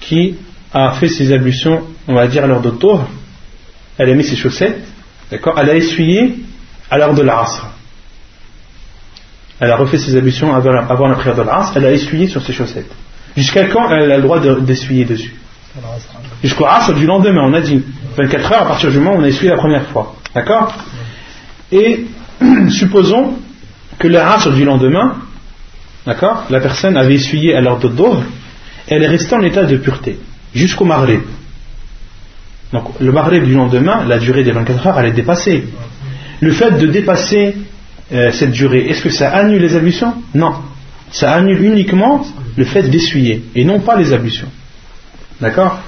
[0.00, 0.36] qui
[0.72, 3.08] a fait ses ablutions, on va dire à l'heure tour,
[3.96, 4.80] elle a mis ses chaussettes,
[5.30, 6.40] d'accord Elle a essuyé
[6.90, 7.70] à l'heure de l'asr.
[9.60, 12.28] Elle a refait ses ablutions avant la, avant la prière de l'asr, elle a essuyé
[12.28, 12.92] sur ses chaussettes.
[13.34, 15.34] Jusqu'à quand elle a le droit d'essuyer dessus?
[16.42, 17.82] Jusqu'au asr du lendemain, on a dit.
[18.16, 20.16] 24 heures à partir du moment où on a essuyé la première fois.
[20.34, 20.74] D'accord?
[21.72, 22.06] Et
[22.70, 23.34] supposons
[23.98, 25.16] que le asr du lendemain,
[26.08, 27.90] d'accord La personne avait essuyé à l'heure de
[28.88, 30.18] elle est restée en état de pureté,
[30.54, 31.20] jusqu'au Maghrib.
[32.72, 35.64] Donc le Maghrib du lendemain, la durée des 24 heures, elle est dépassée.
[36.40, 37.56] Le fait de dépasser
[38.12, 40.14] euh, cette durée, est-ce que ça annule les ablutions?
[40.34, 40.54] Non.
[41.10, 44.48] Ça annule uniquement le fait d'essuyer, et non pas les ablutions.
[45.40, 45.80] D'accord?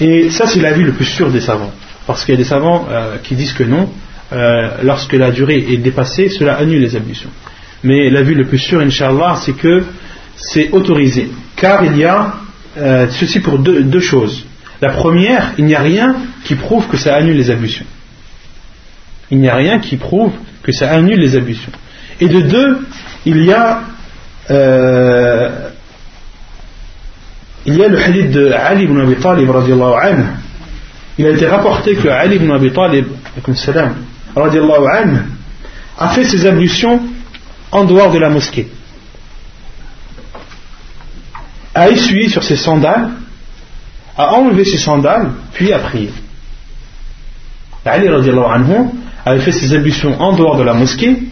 [0.00, 1.72] Et ça, c'est l'avis le plus sûr des savants.
[2.06, 3.88] Parce qu'il y a des savants euh, qui disent que non,
[4.32, 7.30] euh, lorsque la durée est dépassée, cela annule les ablutions.
[7.84, 9.84] Mais l'avis le plus sûr, Inch'Allah, c'est que
[10.36, 11.30] c'est autorisé.
[11.56, 12.34] Car il y a
[12.78, 14.44] euh, ceci pour deux, choses.
[14.80, 17.86] La première, il n'y a rien qui prouve que ça annule les ablutions.
[19.30, 21.72] Il n'y a rien qui prouve que ça annule les ablutions.
[22.20, 22.78] Et de deux,
[23.24, 23.80] il y a
[27.64, 30.24] il y a le hadith de Ali ibn Abi Talib anhu.
[31.18, 33.06] Il a été rapporté que Ali ibn Abi Talib
[34.36, 35.18] anhu,
[35.98, 37.00] a fait ses ablutions
[37.72, 38.68] en dehors de la mosquée.
[41.74, 43.10] A essuyé sur ses sandales,
[44.16, 46.10] a enlevé ses sandales, puis a prié.
[47.84, 48.90] Ali anhu
[49.24, 51.22] avait fait ses ablutions en dehors de la mosquée.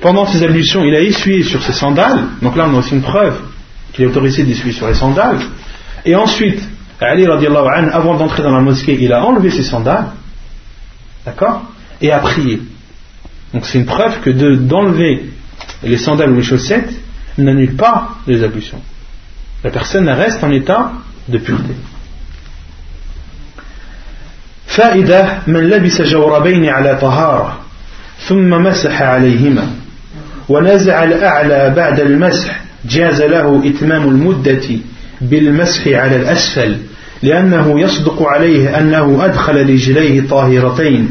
[0.00, 2.24] Pendant ses ablutions, il a essuyé sur ses sandales.
[2.42, 3.38] Donc là, on a aussi une preuve
[3.92, 5.38] qu'il est autorisé d'essuyer sur les sandales.
[6.04, 6.60] Et ensuite,
[7.00, 10.08] Ali anhu, avant d'entrer dans la mosquée, il a enlevé ses sandales,
[11.24, 11.62] d'accord,
[12.02, 12.60] et a prié.
[13.52, 15.30] Donc c'est une preuve que d'enlever
[15.83, 16.93] les sandales ou les chaussettes
[17.37, 18.81] n'annulent pas les ablutions.
[19.63, 20.91] La personne reste en état
[21.27, 21.75] de pureté.
[24.69, 27.59] فائدة من لبس جوربين على طهارة
[28.27, 29.67] ثم مسح عليهما
[30.49, 34.67] ونزع الأعلى بعد المسح جاز له إتمام المدة
[35.21, 36.77] بالمسح على الأسفل
[37.23, 41.09] لأنه يصدق عليه أنه أدخل رجليه طاهرتين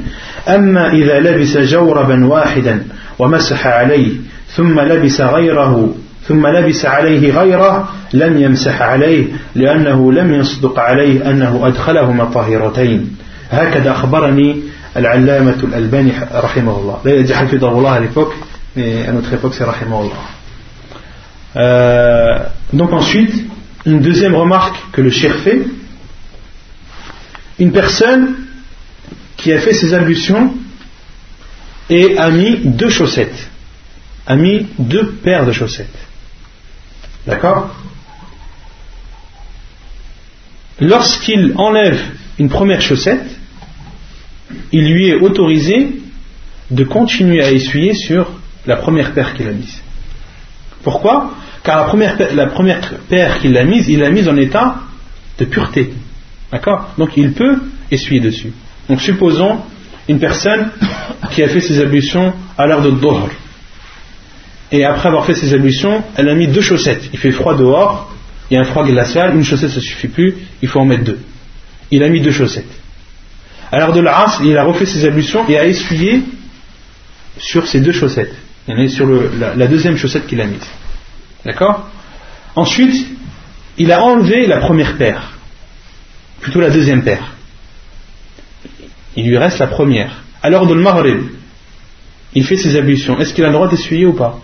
[0.48, 2.82] أما إذا لبس جوربا واحدا
[3.18, 4.12] ومسح عليه
[4.55, 5.95] ثم لبس غيره
[6.27, 9.25] ثم لبس عليه غيره لم يمسح عليه
[9.55, 13.15] لأنه لم يصدق عليه أنه أدخلهما طاهرتين.
[13.51, 14.61] هكذا أخبرني
[14.97, 16.99] العلامة الألباني رحمه الله.
[17.05, 18.33] لا يجي حفظه الله لفوك
[18.77, 19.21] إيه، أن
[19.61, 20.17] رحمه الله.
[21.57, 23.33] آه، donc ensuite
[23.85, 25.61] une deuxième remarque que le cheikh fait.
[27.59, 28.35] Une personne
[29.37, 30.53] qui a fait ses ablutions
[31.89, 33.52] et a mis deux chaussettes.
[34.25, 35.97] A mis deux paires de chaussettes.
[37.25, 37.75] D'accord
[40.79, 41.99] Lorsqu'il enlève
[42.39, 43.25] une première chaussette,
[44.71, 46.01] il lui est autorisé
[46.71, 48.31] de continuer à essuyer sur
[48.65, 49.81] la première paire qu'il a mise.
[50.83, 51.35] Pourquoi?
[51.63, 51.77] Car
[52.35, 54.81] la première, paire qu'il a mise, il l'a mise en état
[55.37, 55.93] de pureté.
[56.51, 56.93] D'accord?
[56.97, 58.51] Donc il peut essuyer dessus.
[58.89, 59.59] Donc supposons
[60.09, 60.71] une personne
[61.31, 63.29] qui a fait ses ablutions à l'heure de Dohr.
[64.73, 67.07] Et après avoir fait ses ablutions, elle a mis deux chaussettes.
[67.13, 68.11] Il fait froid dehors,
[68.49, 71.03] il y a un froid glacial, une chaussette ça suffit plus, il faut en mettre
[71.03, 71.19] deux.
[71.91, 72.73] Il a mis deux chaussettes.
[73.71, 76.23] L'heure de l'As, il a refait ses ablutions et a essuyé
[77.37, 78.33] sur ces deux chaussettes.
[78.67, 80.67] Il est sur la, deuxième chaussette qu'il a mise.
[81.45, 81.87] D'accord?
[82.55, 83.07] Ensuite,
[83.77, 85.33] il a enlevé la première paire
[86.41, 87.33] plutôt la deuxième paire.
[89.15, 90.23] Il lui reste la première.
[90.41, 91.27] Alors de le Maghrib,
[92.33, 93.19] il fait ses ablutions.
[93.19, 94.42] Est-ce qu'il a le droit d'essuyer ou pas?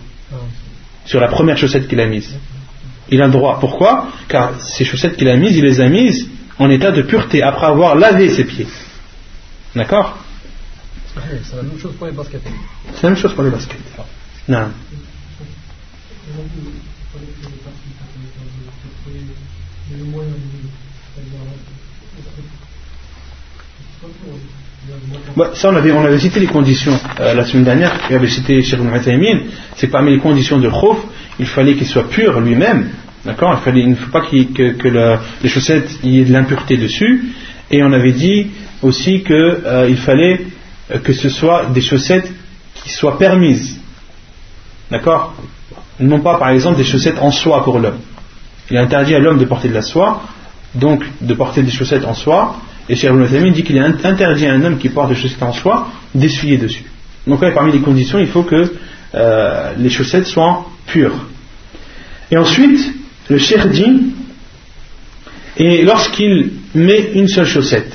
[1.04, 2.36] Sur la première chaussette qu'il a mise.
[3.08, 3.58] Il a le droit.
[3.58, 4.08] Pourquoi?
[4.28, 6.28] Car ces chaussettes qu'il a mises, il les a mises
[6.58, 8.68] en état de pureté après avoir lavé ses pieds.
[9.74, 10.18] D'accord?
[11.14, 12.42] C'est la même chose pour les baskets.
[12.94, 13.78] C'est la même chose pour les baskets.
[14.48, 14.68] Non.
[25.36, 28.28] Bah, ça, on avait, on avait cité les conditions euh, la semaine dernière, il avait
[28.28, 28.80] cité Cheikh
[29.76, 30.98] c'est parmi les conditions de Khouf,
[31.38, 32.88] il fallait qu'il soit pur lui-même,
[33.24, 33.60] d'accord?
[33.66, 37.26] Il, il ne faut pas que, les chaussettes, ait de l'impureté dessus,
[37.70, 38.48] et on avait dit
[38.82, 40.46] aussi qu'il euh, fallait
[40.90, 42.32] euh, que ce soit des chaussettes
[42.74, 43.78] qui soient permises,
[44.90, 45.34] d'accord?
[45.98, 47.98] Non pas par exemple des chaussettes en soie pour l'homme.
[48.70, 50.22] Il est interdit à l'homme de porter de la soie,
[50.74, 52.56] donc de porter des chaussettes en soie,
[52.90, 55.52] et Cheikh Ibn dit qu'il est interdit à un homme qui porte des chaussettes en
[55.52, 56.82] soie d'essuyer dessus.
[57.24, 58.74] Donc parmi les conditions, il faut que
[59.14, 61.14] euh, les chaussettes soient pures.
[62.32, 62.80] Et ensuite,
[63.28, 64.12] le Cheikh dit,
[65.56, 67.92] et lorsqu'il met une seule chaussette,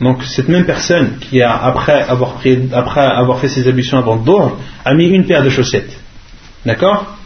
[0.00, 2.38] donc cette même personne qui a, après avoir,
[2.72, 5.94] après avoir fait ses ablutions avant d'or, a mis une paire de chaussettes.
[6.64, 7.18] D'accord?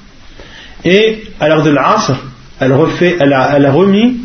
[0.85, 2.17] Et à l'heure de l'Asr,
[2.59, 4.23] elle, refait, elle a remis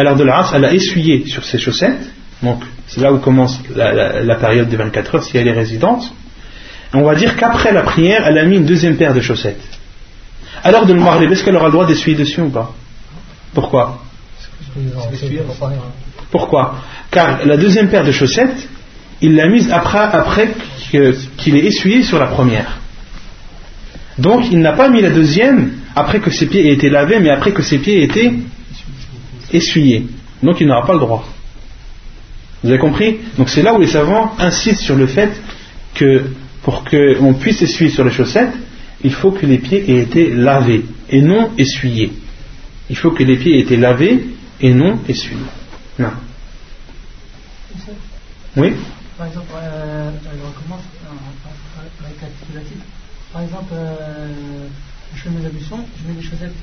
[0.00, 2.10] à l'heure de l'Asr, elle a essuyé sur ses chaussettes.
[2.42, 6.12] Donc, c'est là où commence la, période des 24 heures si elle est résidente.
[6.94, 9.62] on va dire qu'après la prière, elle a mis une deuxième paire de chaussettes.
[10.64, 12.72] L'heure de Maghrib, est-ce qu'elle aura le droit d'essuyer dessus ou pas?
[13.54, 14.02] Pourquoi?
[16.30, 16.76] Pourquoi?
[17.10, 18.68] Car la deuxième paire de chaussettes,
[19.20, 20.54] il l'a mise après, après
[20.90, 22.78] qu'il ait essuyé sur la première.
[24.18, 27.30] Donc, il n'a pas mis la deuxième après que ses pieds aient été lavés, mais
[27.30, 28.32] après que ses pieds aient été
[29.52, 30.06] essuyer.
[30.42, 31.26] Donc il n'aura pas le droit.
[32.62, 33.18] Vous avez compris?
[33.38, 35.30] Donc c'est là où les savants insistent sur le fait
[35.94, 36.24] que
[36.62, 38.52] pour qu'on puisse essuyer sur les chaussettes,
[39.02, 42.12] il faut que les pieds aient été lavés et non essuyés.
[42.90, 44.26] Il faut que les pieds aient été lavés
[44.60, 45.38] et non essuyés.
[45.98, 46.10] Non.
[48.56, 48.72] Oui?
[49.16, 50.82] Par exemple, euh, je recommence
[52.04, 52.16] avec
[53.32, 54.66] Par exemple, euh,
[55.14, 56.54] fais mes ablutions, je mets des chaussettes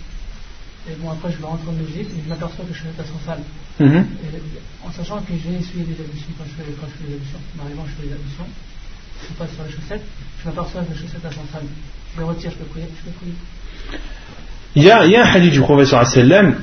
[0.89, 3.03] et bon, après, je vais rentrer en Égypte et je m'aperçois que je suis pas
[3.03, 3.43] sans salle.
[3.79, 4.03] Mm
[4.87, 7.39] en sachant que j'ai essuyé des ablutions quand je fais, quand je fais les ablutions.
[7.59, 8.47] En arrivant, je fais les ablutions.
[9.27, 10.05] Je passe sur les chaussettes.
[10.41, 11.67] Je m'aperçois que les chaussettes à sans salle.
[12.15, 12.85] Je les retire, je peux prier.
[12.87, 13.33] Je peux prier.
[14.75, 16.55] Il y, a, il y a un hadith du professeur sallam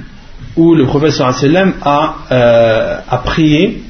[0.57, 3.83] où le professeur sallam a, euh, a prié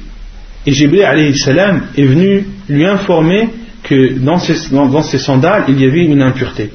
[0.65, 3.49] et Jibril salam est venu lui informer
[3.83, 6.71] que dans ses, dans, dans ses sandales il y avait une impureté.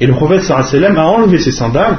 [0.00, 1.98] Et le professeur sallam a enlevé ses sandales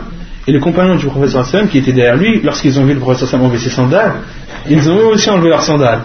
[0.50, 3.60] et les compagnons du professeur qui étaient derrière lui, lorsqu'ils ont vu le professeur enlever
[3.60, 4.14] ses sandales,
[4.68, 6.02] ils ont eux aussi enlevé leurs sandales.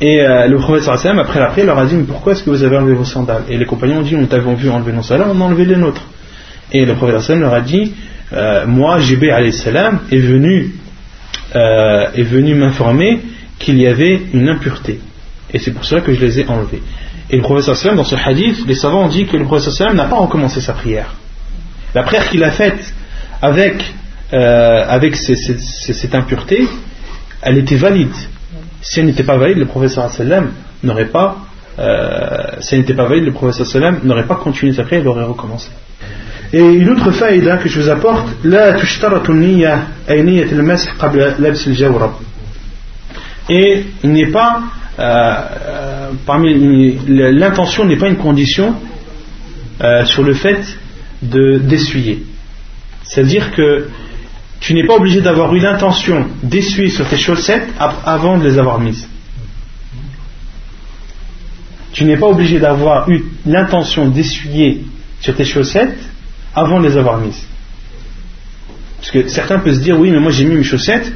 [0.00, 2.62] Et euh, le prophète après la prière, leur a dit Mais pourquoi est-ce que vous
[2.62, 3.42] avez enlevé vos sandales?
[3.48, 5.74] Et les compagnons ont dit On t'avait vu enlever nos sandales, on a enlevé les
[5.74, 6.06] nôtres.
[6.70, 7.94] Et le prophète leur a dit
[8.32, 10.74] euh, Moi, Jibé salam est venu,
[11.56, 13.22] euh, est venu m'informer
[13.58, 15.00] qu'il y avait une impureté.
[15.52, 16.82] Et c'est pour cela que je les ai enlevés.
[17.28, 20.16] Et le prophète dans ce hadith, les savants ont dit que le prophète n'a pas
[20.16, 21.12] recommencé sa prière.
[21.92, 22.94] La prière qu'il a faite
[23.42, 23.84] avec,
[24.32, 26.66] avec cette impureté,
[27.42, 28.14] elle était valide
[28.80, 31.36] si elle n'était pas valide, le professeur sallam n'aurait pas,
[31.78, 35.24] euh, si elle n'était pas valide, le professeur n'aurait pas continué sa prière, il aurait
[35.24, 35.70] recommencé.
[36.52, 38.72] Et une autre faïda que je vous apporte, la
[43.50, 44.62] Et il n'est pas,
[44.98, 48.74] euh, euh, parmi l'intention n'est pas une condition
[49.82, 50.60] euh, sur le fait
[51.22, 52.22] de d'essuyer.
[53.08, 53.88] C'est-à-dire que
[54.60, 58.78] tu n'es pas obligé d'avoir eu l'intention d'essuyer sur tes chaussettes avant de les avoir
[58.78, 59.08] mises.
[61.92, 64.84] Tu n'es pas obligé d'avoir eu l'intention d'essuyer
[65.20, 65.98] sur tes chaussettes
[66.54, 67.46] avant de les avoir mises.
[68.98, 71.10] Parce que certains peuvent se dire oui mais moi j'ai mis mes chaussettes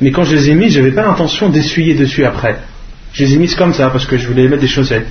[0.00, 2.58] mais quand je les ai mises je n'avais pas l'intention d'essuyer dessus après.
[3.12, 5.06] Je les ai mises comme ça parce que je voulais mettre des chaussettes.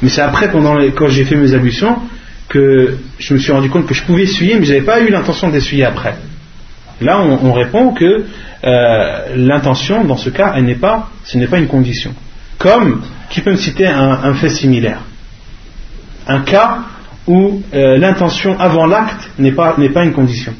[0.00, 1.98] Mais c'est après pendant quand j'ai fait mes ablutions
[2.48, 5.10] que je me suis rendu compte que je pouvais essuyer mais je n'avais pas eu
[5.10, 6.16] l'intention d'essuyer après.
[7.00, 8.24] Là, on, répond que
[8.64, 12.14] euh, l'intention, dans ce cas, elle n'est pas, ce n'est pas une condition.
[12.58, 15.00] Comme, qui peut me citer un, fait similaire
[16.28, 16.82] Un cas
[17.26, 20.54] où euh, l'intention avant l'acte n'est pas, n'est pas une condition.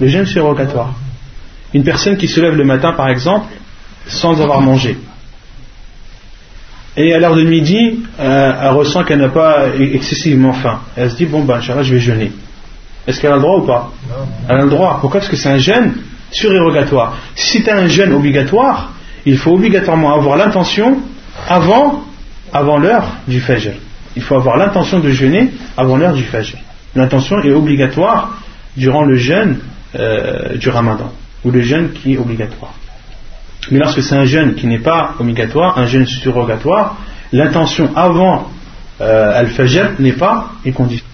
[0.00, 0.94] Le jeûne surrogatoire.
[1.74, 3.52] Une personne qui se lève le matin, par exemple,
[4.06, 4.96] sans avoir mangé.
[6.96, 10.80] Et à l'heure de midi, euh, elle ressent qu'elle n'a pas excessivement faim.
[10.96, 12.32] Elle se dit, bon ben, je vais jeûner.
[13.06, 13.92] Est-ce qu'elle a le droit ou pas?
[14.48, 14.98] Elle a le droit.
[15.00, 15.20] Pourquoi?
[15.20, 15.94] Parce que c'est un jeûne
[16.30, 17.16] surérogatoire.
[17.34, 18.92] Si c'est un jeûne obligatoire,
[19.26, 20.98] il faut obligatoirement avoir l'intention
[21.48, 22.04] avant,
[22.52, 23.72] avant l'heure du fajr.
[24.16, 26.56] Il faut avoir l'intention de jeûner avant l'heure du fajr.
[26.94, 28.38] L'intention est obligatoire
[28.76, 29.58] durant le jeûne
[29.94, 31.12] euh, du ramadan,
[31.44, 32.74] ou le jeûne qui est obligatoire.
[33.70, 36.96] Mais lorsque c'est un jeûne qui n'est pas obligatoire, un jeûne surrogatoire,
[37.32, 38.50] l'intention avant
[39.00, 41.04] euh, al-fajr n'est pas une condition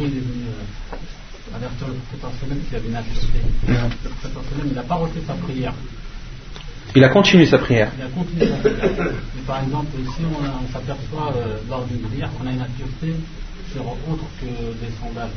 [0.00, 3.38] il est venu euh, avertir le prophète qu'il avait une adversité.
[3.68, 3.74] Le
[4.10, 5.74] prophète il n'a pas refait sa prière.
[6.94, 7.90] Il a continué sa prière.
[7.98, 9.14] Il a continué sa prière.
[9.46, 13.14] par exemple, si on, s'aperçoit euh, lors d'une prière qu'on a une impureté
[13.72, 15.30] sur autre que des sandales,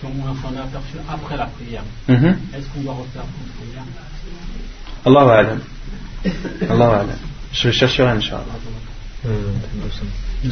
[0.00, 2.34] si on s'en est aperçu après la prière, mm-hmm.
[2.54, 3.84] est-ce qu'on doit refaire une prière?
[5.06, 5.60] Allah alam.
[6.68, 7.16] Allah alam.
[7.52, 8.44] Je chercherai, Inch'Allah.
[9.26, 9.52] Euh,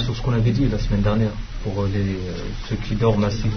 [0.04, 1.30] sur ce qu'on avait dit la semaine dernière
[1.62, 2.32] pour les, euh,
[2.68, 3.50] ceux qui dorment assis.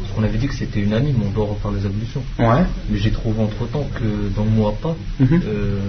[0.00, 2.22] Parce qu'on avait dit que c'était unanime, on doit refaire les ablutions.
[2.38, 2.64] Ouais.
[2.88, 5.40] Mais j'ai trouvé entre temps que dans le Mouatta, mm -hmm.
[5.44, 5.80] euh,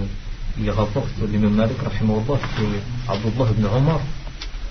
[0.60, 2.64] il rapporte l'imam Malik que
[3.08, 4.00] Abdullah ibn Omar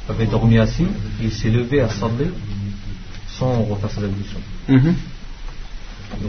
[0.10, 0.88] avait dormi assis
[1.22, 2.28] et il s'est levé à Sadlé
[3.40, 4.40] sans refaire ses ablutions.
[4.68, 6.28] Mm euh,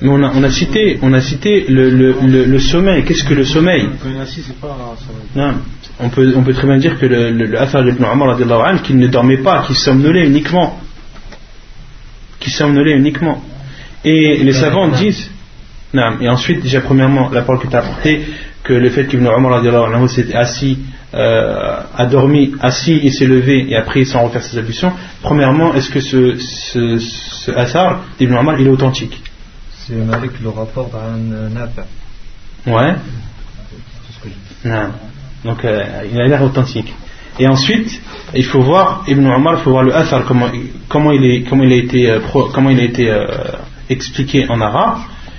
[0.00, 3.04] Mais on a, on a, cité, on a cité le, le, le, le sommeil.
[3.04, 3.88] Qu'est-ce que le sommeil
[5.36, 5.54] non,
[6.00, 8.36] on, peut, on peut très bien dire que le, le, Afar ibn Omar
[8.82, 10.80] qu'il ne dormait pas, qu'il somnolait uniquement.
[12.40, 13.42] Qu'il somnolait uniquement.
[14.04, 15.28] Et les savants disent,
[15.92, 18.22] non, et ensuite, déjà premièrement, la parole que tu as apportée,
[18.62, 19.62] que le fait qu'Ibn Omar
[20.08, 20.78] s'était assis,
[21.14, 24.92] euh, a dormi, assis et s'est levé, et après sans refaire ses ablutions,
[25.22, 29.22] premièrement, est-ce que ce, ce, ce Asar d'Ibn Omar, il est authentique?
[29.70, 31.86] C'est Malik le rapport à un Nafa.
[32.66, 32.94] Ouais.
[34.64, 34.88] Non.
[35.44, 36.92] Donc, euh, il a l'air authentique.
[37.38, 38.00] Et ensuite,
[38.34, 40.48] il faut voir Ibn Omar, il faut voir le Asar, comment,
[40.88, 42.20] comment, il, est, comment il a été, euh,
[42.52, 43.26] comment il a été euh,
[43.88, 44.98] expliqué en arabe.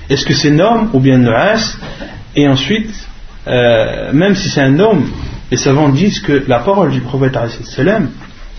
[0.10, 1.78] Est-ce que c'est norme ou bien nuas
[2.36, 2.90] Et ensuite,
[3.48, 5.12] euh, même si c'est un homme,
[5.52, 7.38] les savants disent que la parole du prophète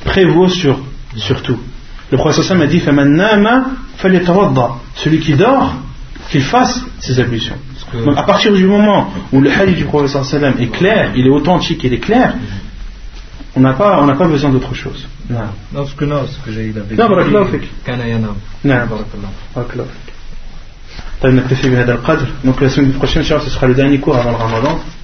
[0.04, 0.80] prévaut sur,
[1.16, 1.58] sur tout.
[2.10, 2.82] Le prophète a dit
[4.96, 5.74] Celui qui dort,
[6.30, 7.56] qu'il fasse ses ablutions.
[7.92, 10.16] Donc à partir du moment où le hadith du prophète
[10.58, 12.34] est clair, il est authentique, il est clair,
[13.56, 15.06] on n'a pas, on pas besoin d'autre chose.
[15.28, 15.38] Non,
[15.72, 16.78] non, ce que non, ce que j'ai dit.
[16.96, 17.70] Non, barakallahu fik.
[18.64, 18.74] Non,
[19.54, 19.88] barakallahu
[22.44, 24.80] donc la semaine prochaine, ce sera le dernier cours avant le ramadan.